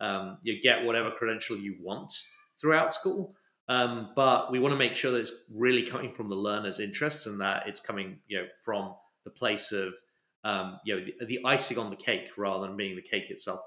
um, 0.00 0.38
you 0.42 0.60
get 0.60 0.84
whatever 0.84 1.10
credential 1.10 1.56
you 1.56 1.76
want 1.80 2.12
through 2.60 2.72
Outschool. 2.72 3.32
Um, 3.68 4.10
but 4.16 4.50
we 4.50 4.58
want 4.58 4.72
to 4.72 4.78
make 4.78 4.96
sure 4.96 5.12
that 5.12 5.18
it's 5.18 5.46
really 5.54 5.82
coming 5.82 6.12
from 6.12 6.28
the 6.28 6.34
learner's 6.34 6.80
interest 6.80 7.26
and 7.26 7.40
that 7.40 7.64
it's 7.66 7.80
coming 7.80 8.18
you 8.26 8.38
know 8.38 8.46
from 8.64 8.94
the 9.24 9.30
place 9.30 9.72
of 9.72 9.94
um, 10.44 10.80
you 10.84 10.96
know 10.96 11.06
the, 11.20 11.26
the 11.26 11.40
icing 11.44 11.78
on 11.78 11.90
the 11.90 11.96
cake 11.96 12.30
rather 12.36 12.66
than 12.66 12.76
being 12.76 12.96
the 12.96 13.02
cake 13.02 13.30
itself. 13.30 13.60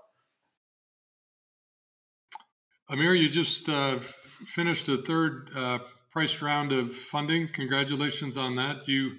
Amir, 2.87 3.15
you 3.15 3.29
just 3.29 3.67
uh, 3.67 3.97
finished 4.45 4.87
a 4.89 4.97
third 4.97 5.49
uh, 5.55 5.79
priced 6.11 6.39
round 6.43 6.71
of 6.71 6.93
funding. 6.93 7.47
Congratulations 7.47 8.37
on 8.37 8.55
that. 8.57 8.87
You 8.87 9.13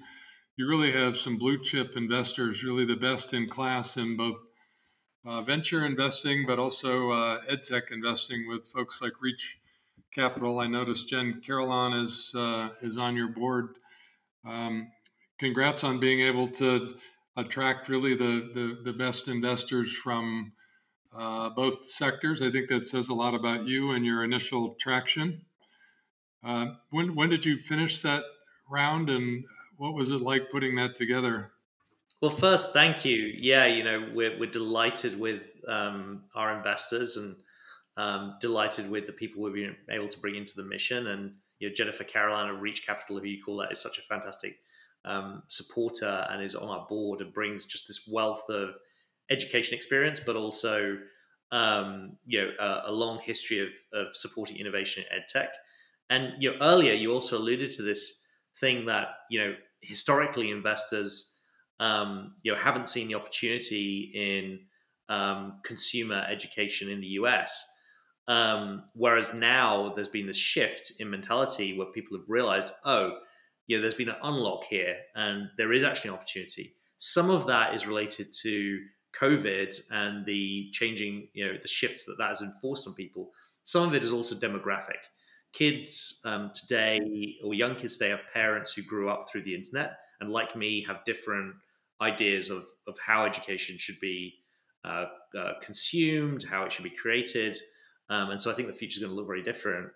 you 0.55 0.67
really 0.69 0.93
have 0.93 1.17
some 1.17 1.37
blue 1.37 1.61
chip 1.61 1.97
investors, 1.97 2.63
really 2.63 2.85
the 2.85 2.95
best 2.95 3.33
in 3.33 3.49
class 3.49 3.97
in 3.97 4.15
both 4.15 4.37
uh, 5.25 5.41
venture 5.41 5.85
investing, 5.85 6.45
but 6.47 6.59
also 6.59 7.11
uh, 7.11 7.41
edtech 7.51 7.91
investing 7.91 8.47
with 8.47 8.65
folks 8.69 9.01
like 9.01 9.21
Reach 9.21 9.57
Capital. 10.15 10.59
I 10.61 10.67
noticed 10.67 11.09
Jen 11.09 11.41
Carolan 11.45 11.91
is 11.91 12.31
uh, 12.33 12.69
is 12.81 12.97
on 12.97 13.17
your 13.17 13.27
board. 13.27 13.75
Um, 14.45 14.87
congrats 15.39 15.83
on 15.83 15.99
being 15.99 16.21
able 16.21 16.47
to 16.47 16.95
attract 17.35 17.89
really 17.89 18.15
the 18.15 18.49
the, 18.53 18.79
the 18.85 18.97
best 18.97 19.27
investors 19.27 19.91
from 19.91 20.53
uh, 21.15 21.49
both 21.49 21.89
sectors. 21.89 22.41
I 22.41 22.49
think 22.51 22.69
that 22.69 22.87
says 22.87 23.09
a 23.09 23.13
lot 23.13 23.33
about 23.33 23.65
you 23.65 23.91
and 23.91 24.05
your 24.05 24.23
initial 24.23 24.75
traction. 24.79 25.41
Uh, 26.43 26.67
when 26.91 27.15
when 27.15 27.29
did 27.29 27.45
you 27.45 27.57
finish 27.57 28.01
that 28.01 28.23
round, 28.69 29.09
and 29.09 29.43
what 29.77 29.93
was 29.93 30.09
it 30.09 30.21
like 30.21 30.49
putting 30.49 30.75
that 30.75 30.95
together? 30.95 31.51
Well, 32.21 32.31
first, 32.31 32.73
thank 32.73 33.05
you. 33.05 33.15
Yeah, 33.37 33.65
you 33.67 33.83
know, 33.83 34.09
we're, 34.13 34.39
we're 34.39 34.49
delighted 34.49 35.19
with 35.19 35.43
um, 35.67 36.23
our 36.33 36.57
investors 36.57 37.15
and 37.15 37.35
um, 37.95 38.35
delighted 38.41 38.89
with 38.89 39.05
the 39.05 39.13
people 39.13 39.43
we've 39.43 39.53
been 39.53 39.75
able 39.89 40.07
to 40.07 40.19
bring 40.19 40.35
into 40.35 40.55
the 40.55 40.63
mission. 40.63 41.07
And 41.07 41.33
you 41.59 41.69
know, 41.69 41.75
Jennifer 41.75 42.03
Carolan 42.03 42.49
of 42.49 42.61
Reach 42.61 42.85
Capital, 42.85 43.17
if 43.17 43.25
you 43.25 43.41
call 43.43 43.57
that, 43.57 43.71
is 43.71 43.79
such 43.79 43.99
a 43.99 44.01
fantastic 44.01 44.57
um, 45.05 45.43
supporter 45.47 46.25
and 46.29 46.41
is 46.41 46.55
on 46.55 46.69
our 46.69 46.87
board 46.87 47.21
and 47.21 47.33
brings 47.33 47.65
just 47.65 47.87
this 47.87 48.07
wealth 48.07 48.49
of 48.49 48.75
education 49.29 49.75
experience, 49.75 50.19
but 50.19 50.35
also 50.35 50.97
um, 51.51 52.17
you 52.25 52.41
know 52.41 52.49
a, 52.59 52.89
a, 52.89 52.91
long 52.91 53.19
history 53.23 53.59
of, 53.59 53.69
of 53.93 54.15
supporting 54.15 54.57
innovation 54.57 55.03
in 55.11 55.19
edtech. 55.19 55.49
And 56.09 56.33
you 56.41 56.51
know, 56.51 56.57
earlier 56.61 56.93
you 56.93 57.11
also 57.11 57.37
alluded 57.37 57.71
to 57.73 57.83
this 57.83 58.25
thing 58.59 58.85
that 58.85 59.07
you 59.29 59.39
know 59.39 59.53
historically 59.81 60.51
investors 60.51 61.39
um, 61.79 62.35
you 62.43 62.51
know 62.51 62.57
haven't 62.57 62.89
seen 62.89 63.07
the 63.07 63.15
opportunity 63.15 64.11
in 64.13 64.59
um, 65.15 65.59
consumer 65.63 66.25
education 66.29 66.89
in 66.89 66.99
the 66.99 67.07
US. 67.07 67.65
Um, 68.27 68.83
whereas 68.93 69.33
now 69.33 69.93
there's 69.95 70.09
been 70.09 70.27
this 70.27 70.35
shift 70.37 70.93
in 70.99 71.09
mentality 71.09 71.77
where 71.77 71.87
people 71.87 72.17
have 72.17 72.29
realized, 72.29 72.73
oh, 72.83 73.19
you 73.67 73.77
know, 73.77 73.81
there's 73.81 73.93
been 73.93 74.09
an 74.09 74.17
unlock 74.21 74.65
here, 74.65 74.97
and 75.15 75.49
there 75.57 75.71
is 75.71 75.83
actually 75.83 76.09
an 76.09 76.15
opportunity. 76.15 76.75
Some 76.97 77.29
of 77.29 77.47
that 77.47 77.73
is 77.73 77.87
related 77.87 78.27
to 78.41 78.79
COVID 79.19 79.75
and 79.91 80.25
the 80.25 80.69
changing, 80.71 81.29
you 81.33 81.45
know, 81.45 81.57
the 81.61 81.67
shifts 81.67 82.05
that 82.05 82.17
that 82.17 82.29
has 82.29 82.41
enforced 82.41 82.87
on 82.87 82.93
people. 82.93 83.31
Some 83.63 83.87
of 83.87 83.93
it 83.93 84.03
is 84.03 84.13
also 84.13 84.35
demographic. 84.35 84.99
Kids 85.53 86.21
um, 86.25 86.51
today, 86.53 87.35
or 87.43 87.53
young 87.53 87.75
kids 87.75 87.97
today, 87.97 88.09
have 88.11 88.21
parents 88.33 88.73
who 88.73 88.83
grew 88.83 89.09
up 89.09 89.29
through 89.29 89.43
the 89.43 89.55
internet, 89.55 89.97
and 90.19 90.29
like 90.29 90.55
me, 90.55 90.83
have 90.87 91.05
different 91.05 91.55
ideas 92.01 92.49
of, 92.49 92.65
of 92.87 92.97
how 92.99 93.25
education 93.25 93.77
should 93.77 93.99
be 93.99 94.33
uh, 94.85 95.05
uh, 95.37 95.53
consumed, 95.61 96.43
how 96.43 96.63
it 96.63 96.71
should 96.71 96.83
be 96.83 96.89
created. 96.89 97.57
Um, 98.09 98.29
and 98.29 98.41
so 98.41 98.51
I 98.51 98.53
think 98.53 98.67
the 98.67 98.73
future 98.73 98.97
is 98.97 99.03
going 99.03 99.11
to 99.11 99.15
look 99.15 99.27
very 99.27 99.43
different. 99.43 99.89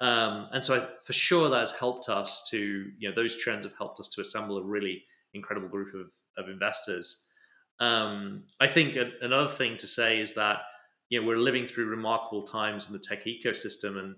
Um, 0.00 0.48
and 0.52 0.64
so 0.64 0.76
I, 0.76 0.86
for 1.04 1.12
sure 1.12 1.48
that 1.50 1.58
has 1.58 1.72
helped 1.72 2.08
us 2.08 2.48
to, 2.50 2.58
you 2.98 3.08
know, 3.08 3.14
those 3.14 3.36
trends 3.36 3.64
have 3.64 3.76
helped 3.76 4.00
us 4.00 4.08
to 4.10 4.20
assemble 4.20 4.58
a 4.58 4.62
really 4.62 5.02
incredible 5.34 5.68
group 5.68 5.94
of, 5.94 6.06
of 6.42 6.50
investors. 6.50 7.26
Um, 7.80 8.44
I 8.60 8.66
think 8.66 8.96
a, 8.96 9.10
another 9.20 9.48
thing 9.48 9.76
to 9.78 9.86
say 9.86 10.20
is 10.20 10.34
that, 10.34 10.58
you 11.08 11.20
know, 11.20 11.26
we're 11.26 11.36
living 11.36 11.66
through 11.66 11.86
remarkable 11.86 12.42
times 12.42 12.86
in 12.86 12.92
the 12.92 12.98
tech 12.98 13.24
ecosystem 13.24 13.98
and 13.98 14.16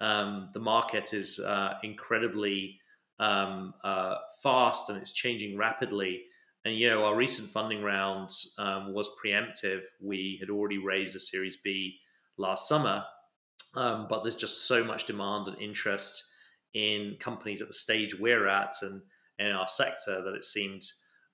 um, 0.00 0.48
the 0.52 0.60
market 0.60 1.14
is 1.14 1.38
uh, 1.38 1.74
incredibly 1.82 2.80
um, 3.18 3.74
uh, 3.84 4.16
fast 4.42 4.90
and 4.90 4.98
it's 4.98 5.12
changing 5.12 5.56
rapidly. 5.56 6.22
And 6.64 6.76
you 6.76 6.88
know, 6.88 7.04
our 7.04 7.14
recent 7.14 7.50
funding 7.50 7.82
round 7.82 8.30
um, 8.58 8.92
was 8.92 9.10
preemptive. 9.22 9.82
We 10.00 10.38
had 10.40 10.50
already 10.50 10.78
raised 10.78 11.14
a 11.14 11.20
Series 11.20 11.56
B 11.56 11.98
last 12.38 12.68
summer, 12.68 13.04
um, 13.74 14.06
but 14.08 14.22
there's 14.22 14.34
just 14.34 14.66
so 14.66 14.82
much 14.82 15.06
demand 15.06 15.48
and 15.48 15.58
interest 15.58 16.24
in 16.72 17.16
companies 17.20 17.62
at 17.62 17.68
the 17.68 17.74
stage 17.74 18.18
we're 18.18 18.48
at 18.48 18.74
and, 18.82 19.00
and 19.38 19.48
in 19.48 19.54
our 19.54 19.68
sector 19.68 20.22
that 20.22 20.34
it 20.34 20.44
seemed 20.44 20.82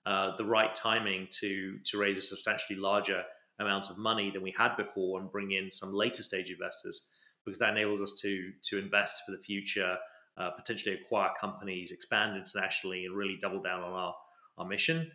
uh, 0.07 0.37
the 0.37 0.45
right 0.45 0.75
timing 0.75 1.27
to 1.31 1.79
to 1.85 1.99
raise 1.99 2.19
a 2.19 2.23
substantially 2.23 2.79
larger 2.79 3.23
amount 3.59 3.91
of 3.91 3.99
money 3.99 4.31
than 4.31 4.43
we 4.43 4.55
had 4.57 4.75
before 4.77 5.21
and 5.21 5.31
bring 5.31 5.53
in 5.53 5.71
some 5.71 5.93
later 5.93 6.23
stage 6.23 6.51
investors 6.51 7.11
because 7.45 7.59
that 7.59 7.71
enables 7.71 8.03
us 8.03 8.19
to 8.21 8.53
to 8.63 8.79
invest 8.79 9.23
for 9.25 9.33
the 9.33 9.39
future, 9.39 9.97
uh, 10.39 10.51
potentially 10.51 10.95
acquire 10.95 11.31
companies, 11.41 11.93
expand 11.93 12.37
internationally, 12.37 13.05
and 13.05 13.15
really 13.15 13.39
double 13.41 13.61
down 13.61 13.83
on 13.83 13.93
our 13.93 14.15
our 14.59 14.67
mission 14.67 15.11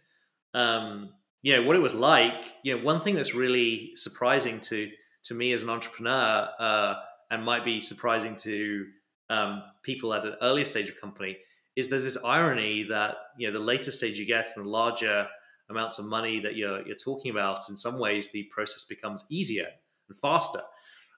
um, 0.55 1.09
you 1.43 1.55
know 1.55 1.63
what 1.63 1.75
it 1.75 1.79
was 1.79 1.93
like. 1.93 2.33
You 2.63 2.75
know, 2.77 2.83
one 2.83 3.01
thing 3.01 3.15
that's 3.15 3.35
really 3.35 3.91
surprising 3.95 4.59
to 4.61 4.89
to 5.25 5.33
me 5.33 5.53
as 5.53 5.63
an 5.63 5.69
entrepreneur, 5.69 6.49
uh, 6.57 6.95
and 7.29 7.43
might 7.43 7.65
be 7.65 7.79
surprising 7.79 8.35
to 8.37 8.85
um, 9.29 9.63
people 9.83 10.13
at 10.13 10.25
an 10.25 10.35
earlier 10.41 10.65
stage 10.65 10.89
of 10.89 10.99
company, 10.99 11.37
is 11.75 11.89
there's 11.89 12.03
this 12.03 12.17
irony 12.23 12.83
that 12.83 13.17
you 13.37 13.47
know 13.47 13.53
the 13.57 13.63
later 13.63 13.91
stage 13.91 14.17
you 14.17 14.25
get 14.25 14.47
and 14.55 14.65
the 14.65 14.69
larger 14.69 15.27
amounts 15.69 15.99
of 15.99 16.05
money 16.05 16.39
that 16.39 16.55
you're 16.55 16.85
you're 16.85 16.95
talking 16.95 17.31
about, 17.31 17.69
in 17.69 17.77
some 17.77 17.99
ways 17.99 18.31
the 18.31 18.43
process 18.43 18.83
becomes 18.85 19.25
easier 19.29 19.67
and 20.09 20.17
faster, 20.17 20.61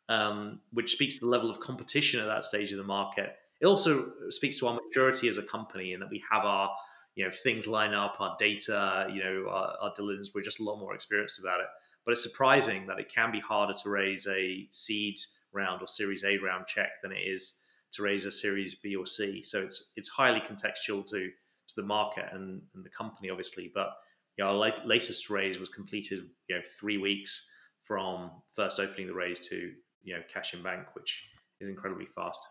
um, 0.10 0.60
which 0.72 0.91
speaks 0.93 1.15
to 1.15 1.22
the 1.22 1.32
level 1.32 1.50
of 1.50 1.60
competition 1.60 2.20
at 2.20 2.28
that 2.28 2.43
stage 2.43 2.72
of 2.72 2.78
the 2.78 2.84
market. 2.84 3.36
It 3.60 3.65
also 3.65 4.12
speaks 4.30 4.60
to 4.60 4.67
our 4.67 4.76
maturity 4.76 5.28
as 5.28 5.38
a 5.38 5.43
company 5.43 5.93
and 5.93 6.02
that 6.02 6.10
we 6.10 6.24
have 6.32 6.46
our 6.46 6.70
you 7.15 7.26
know 7.26 7.32
things 7.32 7.67
line 7.67 7.93
up, 7.93 8.17
our 8.20 8.36
data, 8.39 9.08
you 9.13 9.24
know, 9.24 9.50
our, 9.50 9.76
our 9.82 9.93
diligence. 9.96 10.32
We're 10.34 10.41
just 10.41 10.60
a 10.60 10.63
lot 10.63 10.80
more 10.80 10.93
experienced 10.93 11.39
about 11.39 11.60
it. 11.60 11.67
But 12.06 12.13
it's 12.13 12.24
surprising 12.24 12.88
that 12.88 13.00
it 13.00 13.13
can 13.13 13.32
be 13.34 13.41
harder 13.41 13.74
to 13.84 13.89
raise 13.89 14.28
a 14.28 14.65
seed 14.70 15.17
round 15.52 15.82
or 15.82 15.88
Series 15.88 16.24
A 16.24 16.38
round 16.38 16.65
check 16.65 17.02
than 17.02 17.12
it 17.12 17.20
is 17.20 17.62
to 17.93 18.04
raise 18.04 18.26
a 18.26 18.32
Series 18.32 18.76
B 18.76 18.95
or 18.95 19.06
C. 19.06 19.41
So 19.41 19.62
it's 19.62 19.93
it's 19.95 20.10
highly 20.10 20.41
contextual 20.41 21.06
to 21.10 21.30
to 21.30 21.73
the 21.76 21.84
market 21.84 22.26
and, 22.32 22.62
and 22.76 22.86
the 22.86 22.89
company, 22.89 23.30
obviously. 23.30 23.71
But 23.73 23.89
you 24.38 24.43
know, 24.43 24.52
our 24.52 24.71
latest 24.86 25.30
raise 25.30 25.60
was 25.60 25.69
completed, 25.69 26.23
you 26.47 26.56
know, 26.56 26.62
three 26.80 26.97
weeks 26.97 27.52
from 27.84 28.32
first 28.54 28.80
opening 28.80 29.08
the 29.08 29.13
raise 29.13 29.39
to 29.47 29.71
you 30.04 30.15
know 30.15 30.21
cash 30.34 30.54
in 30.54 30.63
bank, 30.63 30.88
which 30.93 31.28
is 31.60 31.67
incredibly 31.67 32.06
fast. 32.06 32.45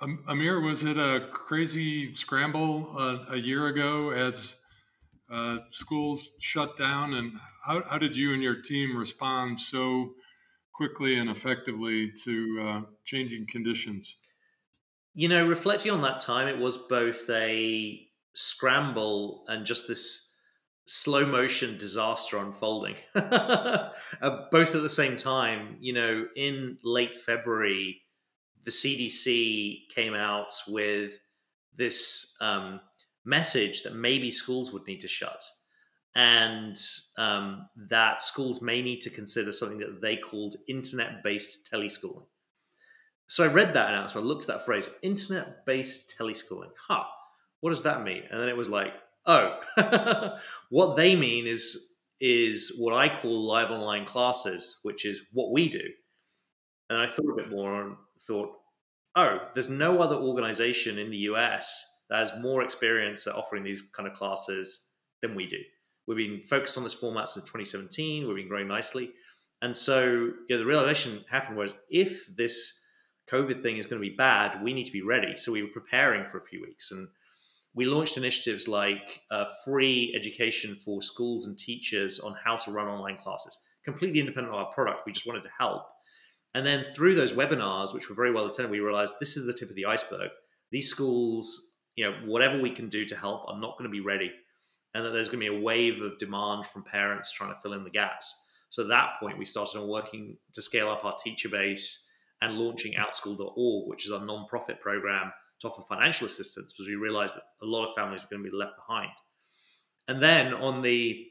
Um, 0.00 0.24
Amir, 0.26 0.60
was 0.60 0.82
it 0.82 0.98
a 0.98 1.28
crazy 1.32 2.14
scramble 2.14 2.94
uh, 2.98 3.24
a 3.30 3.36
year 3.36 3.68
ago 3.68 4.10
as 4.10 4.56
uh, 5.32 5.58
schools 5.70 6.30
shut 6.40 6.76
down? 6.76 7.14
And 7.14 7.38
how, 7.64 7.82
how, 7.82 7.98
did 7.98 8.16
you 8.16 8.34
and 8.34 8.42
your 8.42 8.60
team 8.60 8.96
respond 8.96 9.60
so 9.60 10.14
quickly 10.74 11.18
and 11.18 11.30
effectively 11.30 12.12
to 12.24 12.58
uh, 12.62 12.80
changing 13.04 13.46
conditions? 13.46 14.16
You 15.14 15.28
know, 15.28 15.46
reflecting 15.46 15.92
on 15.92 16.02
that 16.02 16.20
time, 16.20 16.48
it 16.48 16.58
was 16.58 16.76
both 16.76 17.30
a 17.30 18.00
scramble 18.34 19.44
and 19.46 19.64
just 19.64 19.86
this 19.86 20.36
slow 20.86 21.24
motion 21.24 21.78
disaster 21.78 22.36
unfolding, 22.36 22.96
uh, 23.14 23.90
both 24.50 24.74
at 24.74 24.82
the 24.82 24.88
same 24.88 25.16
time. 25.16 25.76
You 25.80 25.94
know, 25.94 26.26
in 26.36 26.76
late 26.82 27.14
February, 27.14 28.02
the 28.64 28.70
CDC 28.70 29.88
came 29.94 30.14
out 30.14 30.52
with 30.68 31.14
this 31.76 32.36
um, 32.40 32.80
message 33.24 33.82
that 33.82 33.94
maybe 33.94 34.30
schools 34.30 34.72
would 34.72 34.86
need 34.86 35.00
to 35.00 35.08
shut 35.08 35.42
and 36.14 36.76
um, 37.18 37.68
that 37.88 38.20
schools 38.20 38.62
may 38.62 38.82
need 38.82 39.00
to 39.00 39.10
consider 39.10 39.50
something 39.50 39.78
that 39.78 40.00
they 40.00 40.16
called 40.16 40.56
internet 40.68 41.22
based 41.22 41.70
teleschooling. 41.72 42.26
So 43.26 43.44
I 43.44 43.52
read 43.52 43.74
that 43.74 43.88
announcement, 43.88 44.26
looked 44.26 44.44
at 44.44 44.48
that 44.48 44.64
phrase, 44.64 44.88
internet 45.02 45.66
based 45.66 46.14
teleschooling. 46.18 46.70
Huh, 46.88 47.04
what 47.60 47.70
does 47.70 47.82
that 47.82 48.04
mean? 48.04 48.22
And 48.30 48.40
then 48.40 48.48
it 48.48 48.56
was 48.56 48.68
like, 48.68 48.92
oh, 49.26 49.58
what 50.70 50.96
they 50.96 51.16
mean 51.16 51.46
is 51.46 51.90
is 52.20 52.76
what 52.78 52.94
I 52.94 53.08
call 53.08 53.46
live 53.46 53.70
online 53.70 54.04
classes, 54.04 54.78
which 54.82 55.04
is 55.04 55.22
what 55.32 55.52
we 55.52 55.68
do. 55.68 55.84
And 56.88 56.98
I 56.98 57.06
thought 57.06 57.32
a 57.32 57.36
bit 57.36 57.50
more 57.50 57.82
and 57.82 57.96
thought, 58.26 58.50
oh, 59.16 59.38
there's 59.52 59.68
no 59.68 60.00
other 60.00 60.16
organization 60.16 60.98
in 60.98 61.10
the 61.10 61.18
US 61.18 61.84
that 62.08 62.18
has 62.18 62.32
more 62.40 62.62
experience 62.62 63.26
at 63.26 63.34
offering 63.34 63.64
these 63.64 63.82
kind 63.96 64.08
of 64.08 64.14
classes 64.14 64.90
than 65.22 65.34
we 65.34 65.46
do. 65.46 65.58
We've 66.06 66.16
been 66.16 66.42
focused 66.42 66.76
on 66.76 66.82
this 66.82 66.94
format 66.94 67.28
since 67.28 67.44
2017. 67.46 68.26
We've 68.26 68.36
been 68.36 68.48
growing 68.48 68.68
nicely. 68.68 69.12
And 69.62 69.76
so 69.76 70.02
you 70.02 70.46
know, 70.50 70.58
the 70.58 70.66
realization 70.66 71.24
happened 71.30 71.56
was 71.56 71.74
if 71.88 72.26
this 72.36 72.80
COVID 73.30 73.62
thing 73.62 73.78
is 73.78 73.86
going 73.86 74.02
to 74.02 74.08
be 74.08 74.14
bad, 74.14 74.62
we 74.62 74.74
need 74.74 74.84
to 74.84 74.92
be 74.92 75.02
ready. 75.02 75.36
So 75.36 75.52
we 75.52 75.62
were 75.62 75.68
preparing 75.68 76.28
for 76.30 76.38
a 76.38 76.44
few 76.44 76.60
weeks 76.60 76.90
and 76.90 77.08
we 77.74 77.86
launched 77.86 78.16
initiatives 78.16 78.68
like 78.68 79.20
uh, 79.30 79.46
free 79.64 80.14
education 80.16 80.76
for 80.76 81.02
schools 81.02 81.46
and 81.46 81.58
teachers 81.58 82.20
on 82.20 82.36
how 82.44 82.56
to 82.56 82.70
run 82.70 82.86
online 82.86 83.16
classes, 83.16 83.60
completely 83.84 84.20
independent 84.20 84.54
of 84.54 84.60
our 84.60 84.72
product. 84.72 85.02
We 85.06 85.12
just 85.12 85.26
wanted 85.26 85.42
to 85.42 85.50
help. 85.58 85.82
And 86.54 86.64
then 86.64 86.84
through 86.94 87.16
those 87.16 87.32
webinars, 87.32 87.92
which 87.92 88.08
were 88.08 88.14
very 88.14 88.32
well 88.32 88.46
attended, 88.46 88.70
we 88.70 88.78
realized 88.78 89.14
this 89.18 89.36
is 89.36 89.46
the 89.46 89.52
tip 89.52 89.70
of 89.70 89.74
the 89.74 89.86
iceberg. 89.86 90.30
These 90.70 90.88
schools, 90.88 91.72
you 91.96 92.04
know, 92.04 92.16
whatever 92.26 92.60
we 92.60 92.70
can 92.70 92.88
do 92.88 93.04
to 93.06 93.16
help, 93.16 93.48
are 93.48 93.58
not 93.58 93.76
going 93.76 93.90
to 93.90 93.92
be 93.92 94.00
ready. 94.00 94.30
And 94.94 95.04
that 95.04 95.10
there's 95.10 95.28
going 95.28 95.44
to 95.44 95.50
be 95.50 95.56
a 95.56 95.62
wave 95.62 96.00
of 96.02 96.18
demand 96.18 96.66
from 96.66 96.84
parents 96.84 97.32
trying 97.32 97.52
to 97.52 97.60
fill 97.60 97.72
in 97.72 97.84
the 97.84 97.90
gaps. 97.90 98.46
So 98.70 98.82
at 98.82 98.88
that 98.88 99.14
point, 99.20 99.38
we 99.38 99.44
started 99.44 99.78
on 99.78 99.88
working 99.88 100.36
to 100.52 100.62
scale 100.62 100.88
up 100.88 101.04
our 101.04 101.16
teacher 101.16 101.48
base 101.48 102.08
and 102.40 102.58
launching 102.58 102.94
outschool.org, 102.94 103.88
which 103.88 104.06
is 104.06 104.12
our 104.12 104.24
non-profit 104.24 104.80
program 104.80 105.32
to 105.60 105.68
offer 105.68 105.82
financial 105.82 106.26
assistance 106.26 106.72
because 106.72 106.88
we 106.88 106.94
realized 106.94 107.36
that 107.36 107.42
a 107.62 107.66
lot 107.66 107.86
of 107.86 107.94
families 107.94 108.22
were 108.22 108.36
going 108.36 108.44
to 108.44 108.50
be 108.50 108.56
left 108.56 108.76
behind. 108.76 109.10
And 110.08 110.22
then 110.22 110.52
on 110.52 110.82
the 110.82 111.26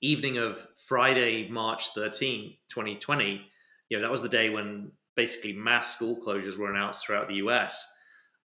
evening 0.00 0.38
of 0.38 0.66
Friday, 0.86 1.48
March 1.48 1.90
13, 1.94 2.56
2020, 2.68 3.40
you 3.88 3.96
know, 3.96 4.02
that 4.02 4.10
was 4.10 4.22
the 4.22 4.28
day 4.28 4.50
when 4.50 4.92
basically 5.16 5.52
mass 5.52 5.94
school 5.94 6.20
closures 6.24 6.58
were 6.58 6.70
announced 6.70 7.06
throughout 7.06 7.28
the 7.28 7.36
US. 7.36 7.86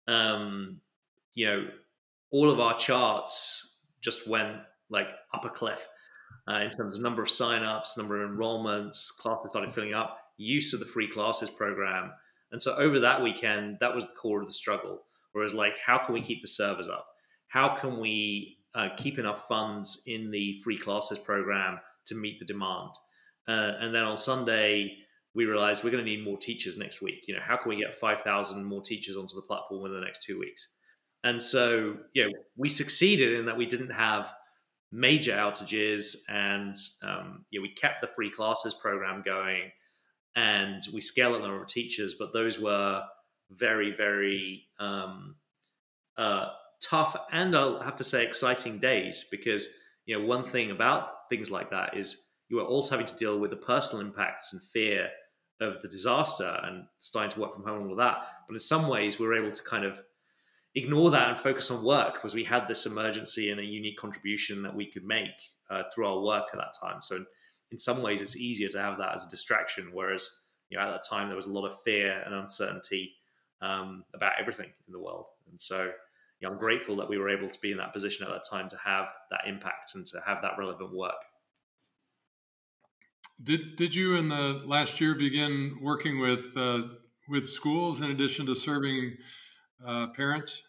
Um, 0.06 0.80
you 1.34 1.46
know, 1.46 1.68
all 2.30 2.50
of 2.50 2.60
our 2.60 2.74
charts 2.74 3.75
just 4.06 4.28
went 4.28 4.56
like 4.88 5.08
up 5.34 5.44
a 5.44 5.50
cliff 5.50 5.86
uh, 6.48 6.60
in 6.60 6.70
terms 6.70 6.94
of 6.94 7.02
number 7.02 7.22
of 7.22 7.28
signups, 7.28 7.98
number 7.98 8.22
of 8.22 8.30
enrollments, 8.30 9.14
classes 9.18 9.50
started 9.50 9.74
filling 9.74 9.94
up, 9.94 10.18
use 10.36 10.72
of 10.72 10.80
the 10.80 10.86
free 10.86 11.08
classes 11.08 11.50
program. 11.50 12.12
And 12.52 12.62
so 12.62 12.76
over 12.76 13.00
that 13.00 13.20
weekend, 13.20 13.78
that 13.80 13.92
was 13.92 14.06
the 14.06 14.12
core 14.12 14.40
of 14.40 14.46
the 14.46 14.52
struggle. 14.52 15.02
Whereas, 15.32 15.54
like, 15.54 15.74
how 15.84 15.98
can 15.98 16.14
we 16.14 16.22
keep 16.22 16.40
the 16.40 16.48
servers 16.48 16.88
up? 16.88 17.06
How 17.48 17.76
can 17.76 17.98
we 17.98 18.58
uh, 18.74 18.90
keep 18.96 19.18
enough 19.18 19.48
funds 19.48 20.04
in 20.06 20.30
the 20.30 20.60
free 20.62 20.78
classes 20.78 21.18
program 21.18 21.80
to 22.06 22.14
meet 22.14 22.38
the 22.38 22.46
demand? 22.46 22.90
Uh, 23.48 23.72
and 23.80 23.92
then 23.92 24.04
on 24.04 24.16
Sunday, 24.16 24.96
we 25.34 25.44
realized 25.44 25.82
we're 25.82 25.90
going 25.90 26.04
to 26.04 26.10
need 26.10 26.24
more 26.24 26.38
teachers 26.38 26.78
next 26.78 27.02
week. 27.02 27.24
You 27.26 27.34
know, 27.34 27.42
how 27.44 27.56
can 27.56 27.70
we 27.70 27.76
get 27.76 27.94
5,000 27.94 28.64
more 28.64 28.80
teachers 28.80 29.16
onto 29.16 29.34
the 29.34 29.42
platform 29.42 29.84
in 29.86 29.92
the 29.92 30.00
next 30.00 30.22
two 30.22 30.38
weeks? 30.38 30.74
And 31.26 31.42
so, 31.42 31.96
you 32.12 32.24
know, 32.24 32.32
we 32.56 32.68
succeeded 32.68 33.32
in 33.32 33.46
that 33.46 33.56
we 33.56 33.66
didn't 33.66 33.90
have 33.90 34.32
major 34.92 35.32
outages 35.32 36.18
and 36.28 36.76
um, 37.02 37.44
yeah, 37.50 37.60
we 37.60 37.68
kept 37.70 38.00
the 38.00 38.06
free 38.06 38.30
classes 38.30 38.74
program 38.74 39.24
going 39.26 39.72
and 40.36 40.84
we 40.94 41.00
scaled 41.00 41.34
the 41.34 41.40
number 41.40 41.60
of 41.60 41.66
teachers, 41.66 42.14
but 42.16 42.32
those 42.32 42.60
were 42.60 43.02
very, 43.50 43.92
very 43.96 44.68
um, 44.78 45.34
uh, 46.16 46.50
tough 46.80 47.16
and 47.32 47.56
I'll 47.56 47.80
have 47.80 47.96
to 47.96 48.04
say 48.04 48.24
exciting 48.24 48.78
days 48.78 49.26
because 49.28 49.68
you 50.04 50.16
know 50.16 50.24
one 50.24 50.44
thing 50.44 50.70
about 50.70 51.28
things 51.28 51.50
like 51.50 51.70
that 51.70 51.96
is 51.96 52.28
you 52.48 52.60
are 52.60 52.66
also 52.66 52.92
having 52.92 53.12
to 53.12 53.16
deal 53.16 53.40
with 53.40 53.50
the 53.50 53.56
personal 53.56 54.06
impacts 54.06 54.52
and 54.52 54.62
fear 54.62 55.08
of 55.60 55.82
the 55.82 55.88
disaster 55.88 56.60
and 56.62 56.84
starting 57.00 57.32
to 57.32 57.40
work 57.40 57.54
from 57.54 57.64
home 57.64 57.80
and 57.80 57.86
all 57.86 57.92
of 57.92 57.98
that. 57.98 58.18
But 58.46 58.54
in 58.54 58.60
some 58.60 58.86
ways, 58.86 59.18
we 59.18 59.26
were 59.26 59.34
able 59.34 59.50
to 59.50 59.62
kind 59.64 59.84
of 59.84 60.00
ignore 60.76 61.10
that 61.10 61.30
and 61.30 61.40
focus 61.40 61.70
on 61.70 61.82
work 61.82 62.14
because 62.14 62.34
we 62.34 62.44
had 62.44 62.68
this 62.68 62.86
emergency 62.86 63.50
and 63.50 63.58
a 63.58 63.64
unique 63.64 63.98
contribution 63.98 64.62
that 64.62 64.74
we 64.74 64.86
could 64.86 65.04
make 65.04 65.30
uh, 65.70 65.82
through 65.92 66.06
our 66.06 66.20
work 66.20 66.44
at 66.52 66.58
that 66.58 66.74
time. 66.80 67.00
So 67.00 67.24
in 67.72 67.78
some 67.78 68.02
ways, 68.02 68.20
it's 68.20 68.36
easier 68.36 68.68
to 68.68 68.78
have 68.78 68.98
that 68.98 69.14
as 69.14 69.26
a 69.26 69.30
distraction, 69.30 69.90
whereas 69.92 70.42
you 70.68 70.78
know 70.78 70.84
at 70.84 70.90
that 70.90 71.08
time 71.08 71.28
there 71.28 71.36
was 71.36 71.46
a 71.46 71.52
lot 71.52 71.66
of 71.66 71.80
fear 71.82 72.22
and 72.24 72.34
uncertainty 72.34 73.14
um, 73.62 74.04
about 74.14 74.34
everything 74.38 74.70
in 74.86 74.92
the 74.92 75.00
world. 75.00 75.26
And 75.50 75.60
so 75.60 75.90
you 76.40 76.46
know, 76.46 76.52
I'm 76.52 76.58
grateful 76.58 76.94
that 76.96 77.08
we 77.08 77.16
were 77.16 77.30
able 77.30 77.48
to 77.48 77.60
be 77.60 77.72
in 77.72 77.78
that 77.78 77.94
position 77.94 78.26
at 78.26 78.32
that 78.32 78.44
time 78.48 78.68
to 78.68 78.76
have 78.84 79.06
that 79.30 79.40
impact 79.46 79.94
and 79.94 80.06
to 80.08 80.20
have 80.26 80.42
that 80.42 80.52
relevant 80.58 80.94
work. 80.94 81.14
Did 83.42 83.76
did 83.76 83.94
you 83.94 84.16
in 84.16 84.28
the 84.28 84.62
last 84.64 85.00
year 85.00 85.14
begin 85.14 85.78
working 85.80 86.20
with 86.20 86.56
uh, 86.56 86.82
with 87.28 87.48
schools 87.48 88.00
in 88.00 88.10
addition 88.10 88.46
to 88.46 88.54
serving 88.54 89.16
uh, 89.84 90.08
parents? 90.08 90.62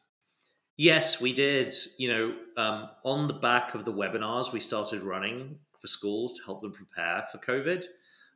Yes, 0.78 1.20
we 1.20 1.34
did. 1.34 1.74
You 1.98 2.10
know, 2.10 2.36
um, 2.56 2.90
on 3.04 3.28
the 3.28 3.34
back 3.34 3.74
of 3.74 3.84
the 3.84 3.94
webinars 3.94 4.54
we 4.54 4.60
started 4.60 5.02
running 5.02 5.58
for 5.82 5.88
schools 5.88 6.34
to 6.34 6.44
help 6.46 6.62
them 6.62 6.72
prepare 6.72 7.26
for 7.32 7.40
COVID, 7.40 7.84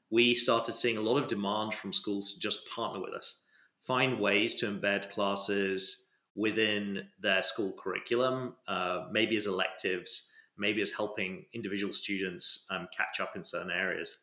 we 0.10 0.34
started 0.34 0.74
seeing 0.74 0.98
a 0.98 1.02
lot 1.02 1.18
of 1.18 1.28
demand 1.28 1.76
from 1.76 1.94
schools 1.94 2.34
to 2.34 2.40
just 2.40 2.68
partner 2.70 3.00
with 3.00 3.14
us, 3.14 3.44
find 3.86 4.20
ways 4.20 4.56
to 4.56 4.66
embed 4.66 5.12
classes 5.12 6.10
within 6.36 7.08
their 7.22 7.44
school 7.44 7.74
curriculum, 7.82 8.56
uh, 8.68 9.06
maybe 9.12 9.36
as 9.36 9.46
electives, 9.46 10.32
maybe 10.58 10.82
as 10.82 10.92
helping 10.92 11.46
individual 11.54 11.94
students 11.94 12.68
um, 12.72 12.88
catch 12.96 13.20
up 13.20 13.36
in 13.36 13.44
certain 13.44 13.72
areas. 13.72 14.18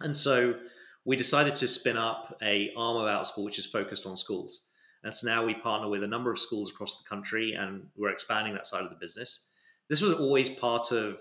And 0.00 0.16
so 0.16 0.56
we 1.04 1.16
decided 1.16 1.54
to 1.56 1.68
spin 1.68 1.96
up 1.96 2.36
a 2.42 2.72
arm 2.76 2.96
of 2.96 3.06
Outschool 3.08 3.44
which 3.44 3.58
is 3.58 3.66
focused 3.66 4.06
on 4.06 4.16
schools. 4.16 4.64
And 5.04 5.14
so 5.14 5.28
now 5.28 5.44
we 5.44 5.54
partner 5.54 5.88
with 5.88 6.02
a 6.02 6.08
number 6.08 6.32
of 6.32 6.38
schools 6.38 6.70
across 6.70 6.98
the 6.98 7.08
country, 7.08 7.52
and 7.52 7.86
we're 7.94 8.10
expanding 8.10 8.54
that 8.54 8.66
side 8.66 8.82
of 8.82 8.90
the 8.90 8.96
business. 8.96 9.50
This 9.88 10.00
was 10.00 10.12
always 10.12 10.48
part 10.48 10.92
of 10.92 11.18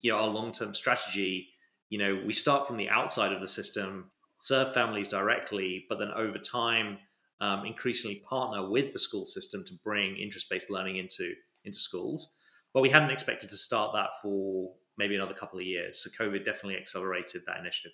you 0.00 0.12
know 0.12 0.18
our 0.18 0.28
long-term 0.28 0.74
strategy. 0.74 1.48
You 1.90 1.98
know, 1.98 2.22
we 2.26 2.32
start 2.32 2.66
from 2.66 2.76
the 2.76 2.88
outside 2.88 3.32
of 3.32 3.40
the 3.40 3.48
system, 3.48 4.10
serve 4.38 4.74
families 4.74 5.08
directly, 5.08 5.86
but 5.88 5.98
then 5.98 6.10
over 6.16 6.38
time, 6.38 6.98
um, 7.40 7.64
increasingly 7.64 8.22
partner 8.28 8.68
with 8.68 8.92
the 8.92 8.98
school 8.98 9.26
system 9.26 9.64
to 9.66 9.74
bring 9.84 10.16
interest-based 10.16 10.70
learning 10.70 10.96
into 10.96 11.34
into 11.64 11.78
schools. 11.78 12.34
But 12.72 12.82
we 12.82 12.90
hadn't 12.90 13.10
expected 13.10 13.48
to 13.50 13.56
start 13.56 13.92
that 13.94 14.10
for 14.20 14.72
maybe 14.98 15.14
another 15.14 15.34
couple 15.34 15.60
of 15.60 15.64
years. 15.64 16.02
So 16.02 16.10
COVID 16.10 16.44
definitely 16.44 16.76
accelerated 16.76 17.42
that 17.46 17.58
initiative. 17.58 17.92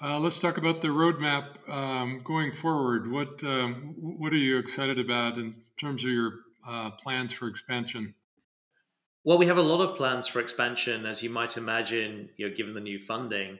Uh, 0.00 0.18
let's 0.18 0.38
talk 0.38 0.58
about 0.58 0.80
the 0.80 0.88
roadmap 0.88 1.68
um, 1.68 2.20
going 2.22 2.52
forward. 2.52 3.10
What 3.10 3.42
um, 3.42 3.94
what 3.98 4.32
are 4.32 4.36
you 4.36 4.58
excited 4.58 4.98
about 4.98 5.38
in 5.38 5.56
terms 5.76 6.04
of 6.04 6.10
your 6.10 6.34
uh, 6.66 6.90
plans 6.92 7.32
for 7.32 7.48
expansion? 7.48 8.14
Well, 9.24 9.38
we 9.38 9.46
have 9.46 9.58
a 9.58 9.62
lot 9.62 9.82
of 9.82 9.96
plans 9.96 10.28
for 10.28 10.38
expansion, 10.38 11.04
as 11.04 11.22
you 11.22 11.30
might 11.30 11.56
imagine, 11.56 12.30
you 12.36 12.48
know, 12.48 12.54
given 12.54 12.74
the 12.74 12.80
new 12.80 13.00
funding, 13.00 13.58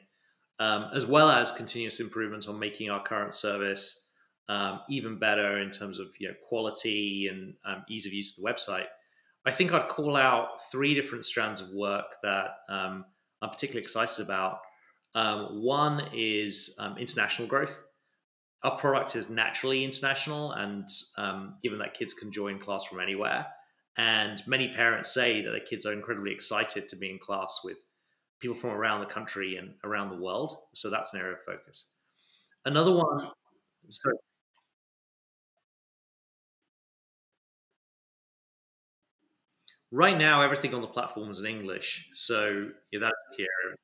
um, 0.61 0.91
as 0.95 1.07
well 1.07 1.29
as 1.29 1.51
continuous 1.51 1.99
improvement 1.99 2.49
on 2.49 2.57
making 2.59 2.89
our 2.89 3.03
current 3.03 3.35
service 3.35 4.09
um, 4.49 4.81
even 4.89 5.19
better 5.19 5.59
in 5.59 5.71
terms 5.71 5.99
of 5.99 6.07
you 6.21 6.29
know, 6.29 6.35
quality 6.49 7.29
and 7.31 7.55
um, 7.65 7.85
ease 7.89 8.07
of 8.07 8.13
use 8.13 8.39
of 8.39 8.45
the 8.45 8.51
website. 8.51 8.87
I 9.45 9.51
think 9.51 9.73
I'd 9.73 9.89
call 9.89 10.17
out 10.17 10.71
three 10.71 10.95
different 10.95 11.25
strands 11.25 11.61
of 11.61 11.71
work 11.75 12.07
that 12.23 12.51
um, 12.69 13.05
I'm 13.43 13.51
particularly 13.51 13.83
excited 13.83 14.21
about. 14.21 14.61
Um, 15.15 15.63
one 15.63 16.09
is 16.13 16.77
um, 16.79 16.97
international 16.99 17.49
growth. 17.49 17.83
Our 18.63 18.77
product 18.77 19.15
is 19.17 19.31
naturally 19.31 19.85
international, 19.85 20.53
and 20.53 20.89
um, 21.17 21.57
given 21.63 21.79
that 21.79 21.95
kids 21.95 22.13
can 22.13 22.33
join 22.33 22.59
class 22.59 22.85
from 22.85 23.01
anywhere, 23.01 23.47
and 23.97 24.43
many 24.47 24.69
parents 24.73 25.13
say 25.13 25.43
that 25.43 25.51
their 25.51 25.61
kids 25.61 25.87
are 25.87 25.93
incredibly 25.93 26.33
excited 26.33 26.89
to 26.89 26.97
be 26.97 27.11
in 27.11 27.19
class 27.19 27.61
with 27.65 27.79
people 28.41 28.57
from 28.57 28.71
around 28.71 29.01
the 29.01 29.07
country 29.07 29.57
and 29.57 29.75
around 29.85 30.11
the 30.11 30.17
world. 30.17 30.57
So 30.75 30.91
that's 30.91 31.15
an 31.15 31.21
area 31.21 31.35
of 31.35 31.45
focus. 31.45 31.89
Another 32.65 32.93
one, 32.93 33.31
sorry. 33.91 34.17
Right 39.91 40.19
now, 40.19 40.43
everything 40.43 40.75
on 40.75 40.83
the 40.83 40.87
platform 40.89 41.31
is 41.31 41.41
in 41.41 41.47
English, 41.47 42.11
so 42.13 42.69
yeah, 42.93 43.01
that's 43.01 43.37
the 43.37 43.45
area. 43.65 43.77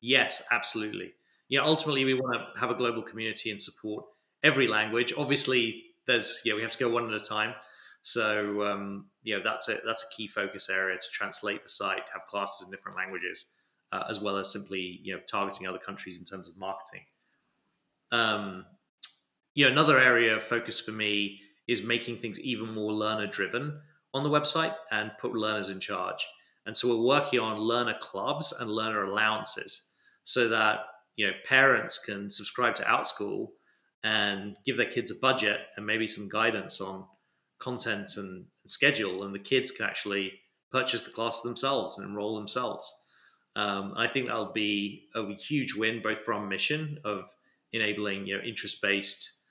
Yes, 0.00 0.42
absolutely. 0.50 1.12
You 1.48 1.58
know, 1.58 1.64
ultimately, 1.66 2.04
we 2.04 2.14
want 2.14 2.34
to 2.54 2.60
have 2.60 2.70
a 2.70 2.74
global 2.74 3.02
community 3.02 3.50
and 3.50 3.60
support 3.60 4.04
every 4.42 4.66
language. 4.66 5.12
Obviously, 5.16 5.84
there's 6.06 6.40
yeah, 6.44 6.54
we 6.54 6.62
have 6.62 6.72
to 6.72 6.78
go 6.78 6.88
one 6.88 7.12
at 7.12 7.20
a 7.20 7.24
time. 7.24 7.54
So 8.02 8.62
um, 8.66 9.10
you 9.22 9.36
know, 9.36 9.42
that's 9.42 9.68
a 9.68 9.78
that's 9.84 10.04
a 10.04 10.16
key 10.16 10.26
focus 10.26 10.70
area 10.70 10.96
to 10.98 11.06
translate 11.12 11.62
the 11.62 11.68
site, 11.68 12.02
have 12.12 12.26
classes 12.26 12.64
in 12.64 12.70
different 12.70 12.96
languages, 12.96 13.52
uh, 13.92 14.04
as 14.08 14.20
well 14.20 14.36
as 14.36 14.50
simply 14.52 15.00
you 15.02 15.14
know 15.14 15.20
targeting 15.28 15.66
other 15.66 15.78
countries 15.78 16.18
in 16.18 16.24
terms 16.24 16.48
of 16.48 16.56
marketing. 16.56 17.04
Um, 18.12 18.66
you 19.54 19.64
know, 19.66 19.72
another 19.72 19.98
area 19.98 20.36
of 20.36 20.44
focus 20.44 20.80
for 20.80 20.92
me 20.92 21.40
is 21.68 21.82
making 21.84 22.18
things 22.18 22.40
even 22.40 22.72
more 22.74 22.92
learner 22.92 23.26
driven 23.26 23.80
on 24.14 24.22
the 24.24 24.30
website 24.30 24.74
and 24.90 25.12
put 25.20 25.34
learners 25.34 25.70
in 25.70 25.80
charge. 25.80 26.26
And 26.66 26.76
so 26.76 26.88
we're 26.88 27.06
working 27.06 27.40
on 27.40 27.58
learner 27.58 27.96
clubs 28.00 28.52
and 28.52 28.70
learner 28.70 29.04
allowances 29.04 29.89
so 30.24 30.48
that 30.48 30.80
you 31.16 31.26
know 31.26 31.32
parents 31.44 31.98
can 31.98 32.30
subscribe 32.30 32.74
to 32.76 32.84
Outschool 32.84 33.48
and 34.02 34.56
give 34.64 34.76
their 34.76 34.90
kids 34.90 35.10
a 35.10 35.14
budget 35.16 35.60
and 35.76 35.86
maybe 35.86 36.06
some 36.06 36.28
guidance 36.28 36.80
on 36.80 37.06
content 37.58 38.10
and, 38.16 38.46
schedule, 38.66 39.24
and 39.24 39.34
the 39.34 39.38
kids 39.38 39.70
can 39.70 39.86
actually 39.86 40.32
purchase 40.70 41.02
the 41.02 41.10
class 41.10 41.40
themselves 41.40 41.98
and 41.98 42.06
enroll 42.06 42.36
themselves. 42.36 42.90
Um, 43.56 43.94
I 43.96 44.06
think 44.06 44.26
that'll 44.26 44.52
be 44.52 45.08
a 45.14 45.34
huge 45.34 45.74
win, 45.74 46.00
both 46.02 46.18
from 46.18 46.48
mission 46.48 46.98
of 47.04 47.28
enabling 47.72 48.26
you 48.26 48.36
know 48.36 48.44
interest 48.44 48.80
based 48.80 49.42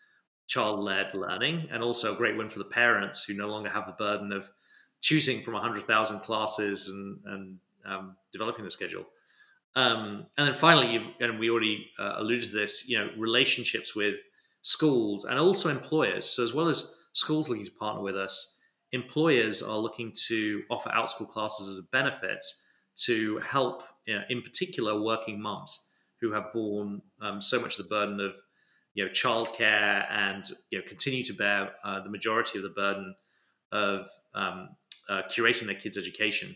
child 0.47 0.79
led 0.79 1.13
learning, 1.13 1.67
and 1.71 1.83
also 1.83 2.13
a 2.13 2.17
great 2.17 2.37
win 2.37 2.49
for 2.49 2.59
the 2.59 2.65
parents 2.65 3.23
who 3.23 3.33
no 3.33 3.47
longer 3.47 3.69
have 3.69 3.87
the 3.87 3.93
burden 3.93 4.31
of 4.31 4.49
choosing 5.01 5.41
from 5.41 5.53
100,000 5.53 6.19
classes 6.21 6.87
and, 6.87 7.19
and 7.25 7.57
um, 7.85 8.15
developing 8.31 8.63
the 8.63 8.71
schedule. 8.71 9.05
Um, 9.75 10.25
and 10.37 10.47
then 10.47 10.55
finally, 10.55 11.13
and 11.19 11.39
we 11.39 11.49
already 11.49 11.89
uh, 11.99 12.15
alluded 12.17 12.49
to 12.49 12.55
this, 12.55 12.89
you 12.89 12.97
know, 12.97 13.09
relationships 13.17 13.95
with 13.95 14.19
schools 14.61 15.25
and 15.25 15.39
also 15.39 15.69
employers. 15.69 16.25
So, 16.25 16.43
as 16.43 16.53
well 16.53 16.67
as 16.67 16.95
schools 17.13 17.49
looking 17.49 17.65
to 17.65 17.71
partner 17.71 18.01
with 18.01 18.17
us, 18.17 18.59
employers 18.91 19.61
are 19.61 19.77
looking 19.77 20.11
to 20.27 20.63
offer 20.69 20.91
out 20.91 21.09
school 21.09 21.27
classes 21.27 21.67
as 21.69 21.77
a 21.77 21.87
benefit 21.91 22.43
to 23.05 23.37
help, 23.39 23.83
you 24.05 24.15
know, 24.15 24.21
in 24.29 24.41
particular, 24.41 24.99
working 24.99 25.41
mums 25.41 25.89
who 26.19 26.31
have 26.31 26.51
borne 26.51 27.01
um, 27.21 27.39
so 27.39 27.59
much 27.61 27.79
of 27.79 27.85
the 27.85 27.89
burden 27.89 28.19
of 28.19 28.33
you 28.93 29.05
know 29.05 29.11
childcare 29.11 30.05
and 30.11 30.45
you 30.71 30.79
know 30.79 30.83
continue 30.87 31.23
to 31.23 31.33
bear 31.33 31.71
uh, 31.83 32.01
the 32.01 32.09
majority 32.09 32.57
of 32.57 32.63
the 32.63 32.69
burden 32.69 33.15
of 33.71 34.07
um, 34.33 34.69
uh, 35.09 35.21
curating 35.29 35.67
their 35.67 35.75
kids' 35.75 35.97
education. 35.97 36.55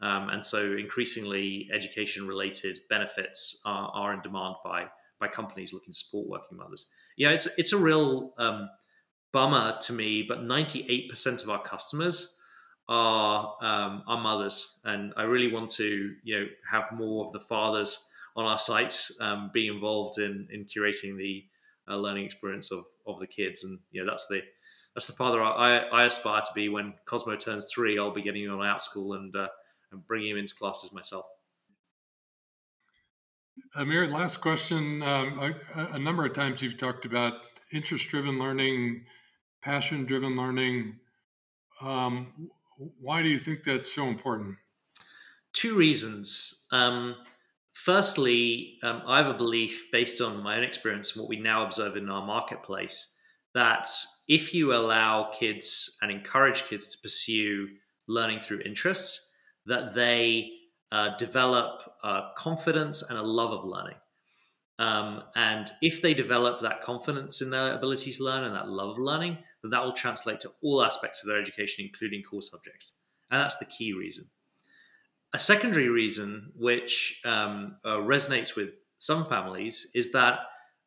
Um, 0.00 0.28
and 0.28 0.44
so 0.44 0.74
increasingly 0.74 1.68
education 1.72 2.26
related 2.26 2.80
benefits 2.90 3.62
are, 3.64 3.90
are, 3.94 4.12
in 4.12 4.20
demand 4.20 4.56
by 4.62 4.86
by 5.18 5.28
companies 5.28 5.72
looking 5.72 5.92
to 5.92 5.96
support 5.96 6.28
working 6.28 6.58
mothers. 6.58 6.86
Yeah, 7.16 7.30
it's 7.30 7.48
it's 7.58 7.72
a 7.72 7.78
real 7.78 8.34
um, 8.36 8.68
bummer 9.32 9.78
to 9.80 9.92
me, 9.94 10.22
but 10.22 10.40
98% 10.40 11.42
of 11.42 11.48
our 11.48 11.62
customers 11.62 12.38
are 12.88 13.56
um, 13.62 14.02
are 14.06 14.20
mothers, 14.20 14.80
and 14.84 15.14
I 15.16 15.22
really 15.22 15.50
want 15.50 15.70
to 15.72 16.14
you 16.22 16.40
know 16.40 16.46
have 16.70 16.92
more 16.92 17.26
of 17.26 17.32
the 17.32 17.40
fathers 17.40 18.10
on 18.36 18.44
our 18.44 18.58
sites 18.58 19.16
um, 19.20 19.50
be 19.52 19.66
involved 19.66 20.18
in 20.18 20.46
in 20.52 20.66
curating 20.66 21.16
the 21.16 21.44
uh, 21.88 21.96
learning 21.96 22.26
experience 22.26 22.70
of 22.70 22.84
of 23.06 23.18
the 23.18 23.26
kids, 23.26 23.64
and 23.64 23.78
you 23.90 24.04
know 24.04 24.10
that's 24.10 24.26
the 24.26 24.42
that's 24.94 25.06
the 25.06 25.12
father 25.12 25.42
I, 25.42 25.78
I 25.78 26.04
aspire 26.04 26.42
to 26.42 26.50
be 26.54 26.68
when 26.68 26.94
Cosmo 27.06 27.36
turns 27.36 27.70
three. 27.72 27.98
I'll 27.98 28.14
be 28.14 28.22
getting 28.22 28.44
him 28.44 28.60
out 28.60 28.80
Outschool 28.80 29.16
and 29.16 29.34
uh, 29.34 29.48
and 29.92 30.06
bringing 30.06 30.30
him 30.30 30.38
into 30.38 30.54
classes 30.54 30.92
myself. 30.92 31.24
Amir, 33.74 34.06
last 34.06 34.40
question. 34.40 35.02
Um, 35.02 35.38
a, 35.38 35.94
a, 35.94 35.98
number 35.98 36.24
of 36.24 36.34
times 36.34 36.60
you've 36.60 36.78
talked 36.78 37.04
about 37.04 37.34
interest 37.72 38.08
driven 38.08 38.38
learning, 38.38 39.04
passion 39.62 40.04
driven 40.04 40.36
learning. 40.36 40.98
Um, 41.80 42.48
why 43.00 43.22
do 43.22 43.28
you 43.28 43.38
think 43.38 43.64
that's 43.64 43.94
so 43.94 44.06
important? 44.06 44.56
Two 45.52 45.76
reasons. 45.76 46.66
Um, 46.70 47.16
firstly, 47.72 48.78
um, 48.82 49.02
I 49.06 49.18
have 49.18 49.34
a 49.34 49.38
belief 49.38 49.86
based 49.90 50.20
on 50.20 50.42
my 50.42 50.56
own 50.56 50.64
experience 50.64 51.14
and 51.14 51.22
what 51.22 51.30
we 51.30 51.40
now 51.40 51.64
observe 51.64 51.96
in 51.96 52.10
our 52.10 52.26
marketplace 52.26 53.14
that 53.54 53.88
if 54.28 54.52
you 54.52 54.74
allow 54.74 55.30
kids 55.38 55.96
and 56.02 56.10
encourage 56.10 56.64
kids 56.64 56.88
to 56.88 56.98
pursue 57.02 57.68
learning 58.06 58.40
through 58.40 58.60
interests, 58.60 59.32
that 59.66 59.94
they 59.94 60.50
uh, 60.92 61.16
develop 61.16 61.80
uh, 62.02 62.32
confidence 62.36 63.08
and 63.08 63.18
a 63.18 63.22
love 63.22 63.52
of 63.52 63.64
learning. 63.64 63.96
Um, 64.78 65.22
and 65.34 65.70
if 65.80 66.02
they 66.02 66.14
develop 66.14 66.60
that 66.60 66.82
confidence 66.82 67.40
in 67.40 67.50
their 67.50 67.74
ability 67.74 68.12
to 68.12 68.24
learn 68.24 68.44
and 68.44 68.54
that 68.54 68.68
love 68.68 68.90
of 68.90 68.98
learning, 68.98 69.38
then 69.62 69.70
that 69.70 69.82
will 69.82 69.92
translate 69.92 70.40
to 70.40 70.50
all 70.62 70.84
aspects 70.84 71.22
of 71.22 71.28
their 71.28 71.40
education, 71.40 71.84
including 71.86 72.22
core 72.22 72.42
subjects. 72.42 73.00
And 73.30 73.40
that's 73.40 73.58
the 73.58 73.64
key 73.64 73.92
reason. 73.92 74.26
A 75.32 75.38
secondary 75.38 75.88
reason, 75.88 76.52
which 76.56 77.20
um, 77.24 77.76
uh, 77.84 77.96
resonates 77.96 78.54
with 78.54 78.76
some 78.98 79.26
families, 79.26 79.90
is 79.94 80.12
that 80.12 80.40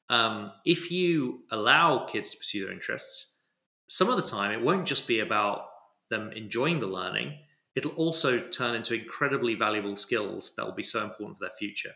um, 0.10 0.52
if 0.66 0.92
you 0.92 1.42
allow 1.52 2.06
kids 2.06 2.32
to 2.32 2.38
pursue 2.38 2.66
their 2.66 2.74
interests, 2.74 3.42
some 3.88 4.10
of 4.10 4.16
the 4.16 4.28
time 4.28 4.52
it 4.52 4.64
won't 4.64 4.88
just 4.88 5.08
be 5.08 5.20
about 5.20 5.66
them 6.10 6.32
enjoying 6.36 6.80
the 6.80 6.88
learning, 6.88 7.38
it'll 7.80 7.92
also 7.92 8.40
turn 8.40 8.76
into 8.76 8.94
incredibly 8.94 9.56
valuable 9.56 9.96
skills 9.96 10.54
that 10.56 10.66
will 10.66 10.74
be 10.74 10.84
so 10.84 11.02
important 11.02 11.38
for 11.38 11.46
their 11.46 11.56
future. 11.58 11.94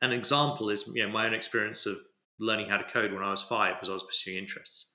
An 0.00 0.10
example 0.10 0.70
is 0.70 0.90
you 0.94 1.06
know 1.06 1.12
my 1.12 1.26
own 1.26 1.34
experience 1.34 1.84
of 1.84 1.98
learning 2.40 2.70
how 2.70 2.78
to 2.78 2.90
code 2.90 3.12
when 3.12 3.22
I 3.22 3.28
was 3.28 3.42
five 3.42 3.74
because 3.74 3.90
I 3.90 3.92
was 3.92 4.02
pursuing 4.02 4.38
interests. 4.38 4.92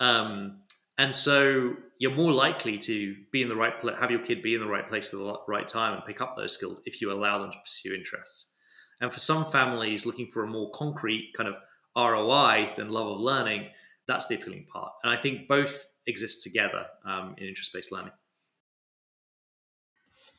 Um, 0.00 0.62
and 0.96 1.14
so 1.14 1.74
you're 1.98 2.14
more 2.14 2.32
likely 2.32 2.78
to 2.78 3.14
be 3.32 3.42
in 3.42 3.48
the 3.50 3.54
right 3.54 3.78
place, 3.78 3.96
have 4.00 4.10
your 4.10 4.24
kid 4.24 4.42
be 4.42 4.54
in 4.54 4.60
the 4.60 4.66
right 4.66 4.88
place 4.88 5.12
at 5.12 5.18
the 5.18 5.36
right 5.46 5.68
time 5.68 5.92
and 5.92 6.04
pick 6.06 6.22
up 6.22 6.36
those 6.36 6.54
skills 6.54 6.80
if 6.86 7.02
you 7.02 7.12
allow 7.12 7.38
them 7.38 7.52
to 7.52 7.58
pursue 7.58 7.94
interests. 7.94 8.54
And 9.02 9.12
for 9.12 9.20
some 9.20 9.44
families 9.44 10.06
looking 10.06 10.28
for 10.28 10.44
a 10.44 10.46
more 10.46 10.70
concrete 10.72 11.32
kind 11.36 11.50
of 11.50 11.56
ROI 11.96 12.74
than 12.78 12.88
love 12.88 13.08
of 13.08 13.20
learning, 13.20 13.66
that's 14.08 14.26
the 14.26 14.36
appealing 14.36 14.66
part. 14.72 14.92
And 15.02 15.12
I 15.12 15.20
think 15.20 15.48
both 15.48 15.86
exist 16.06 16.42
together 16.42 16.86
um, 17.04 17.34
in 17.36 17.46
interest 17.46 17.72
based 17.74 17.92
learning. 17.92 18.12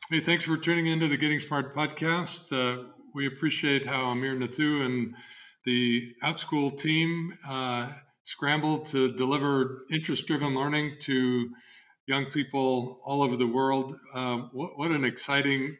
Hey, 0.08 0.20
thanks 0.20 0.44
for 0.44 0.56
tuning 0.56 0.86
into 0.86 1.08
the 1.08 1.16
Getting 1.16 1.40
Smart 1.40 1.74
podcast. 1.74 2.52
Uh, 2.52 2.84
we 3.12 3.26
appreciate 3.26 3.84
how 3.84 4.04
Amir 4.10 4.36
Nathoo 4.36 4.84
and 4.84 5.16
the 5.64 6.00
OutSchool 6.22 6.78
team 6.78 7.32
uh, 7.48 7.90
scrambled 8.22 8.86
to 8.86 9.12
deliver 9.12 9.84
interest 9.90 10.26
driven 10.28 10.54
learning 10.54 10.96
to 11.00 11.50
young 12.06 12.26
people 12.26 13.00
all 13.04 13.22
over 13.22 13.36
the 13.36 13.46
world. 13.46 13.96
Uh, 14.14 14.38
what, 14.52 14.78
what, 14.78 14.90
an 14.92 15.04
exciting 15.04 15.76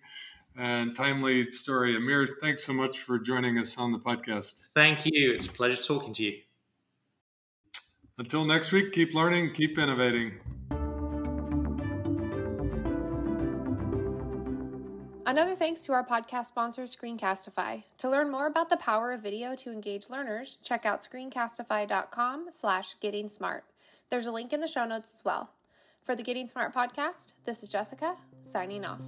and 0.56 0.96
timely 0.96 1.50
story. 1.50 1.96
Amir, 1.96 2.26
thanks 2.40 2.64
so 2.64 2.72
much 2.72 2.98
for 2.98 3.18
joining 3.18 3.58
us 3.58 3.78
on 3.78 3.92
the 3.92 3.98
podcast. 3.98 4.60
Thank 4.74 5.06
you. 5.06 5.30
It's 5.30 5.46
a 5.46 5.52
pleasure 5.52 5.82
talking 5.82 6.12
to 6.14 6.24
you. 6.24 6.38
Until 8.18 8.44
next 8.44 8.72
week, 8.72 8.92
keep 8.92 9.14
learning, 9.14 9.52
keep 9.52 9.78
innovating. 9.78 10.40
Another 15.36 15.54
thanks 15.54 15.82
to 15.82 15.92
our 15.92 16.02
podcast 16.02 16.46
sponsor, 16.46 16.84
Screencastify. 16.84 17.82
To 17.98 18.08
learn 18.08 18.30
more 18.30 18.46
about 18.46 18.70
the 18.70 18.78
power 18.78 19.12
of 19.12 19.20
video 19.20 19.54
to 19.56 19.70
engage 19.70 20.08
learners, 20.08 20.56
check 20.62 20.86
out 20.86 21.04
screencastify.com 21.04 22.46
slash 22.58 22.96
getting 23.02 23.28
smart. 23.28 23.64
There's 24.08 24.24
a 24.24 24.32
link 24.32 24.54
in 24.54 24.60
the 24.60 24.66
show 24.66 24.86
notes 24.86 25.10
as 25.14 25.22
well. 25.26 25.50
For 26.04 26.16
the 26.16 26.22
Getting 26.22 26.48
Smart 26.48 26.74
podcast, 26.74 27.34
this 27.44 27.62
is 27.62 27.70
Jessica, 27.70 28.16
signing 28.50 28.86
off. 28.86 29.02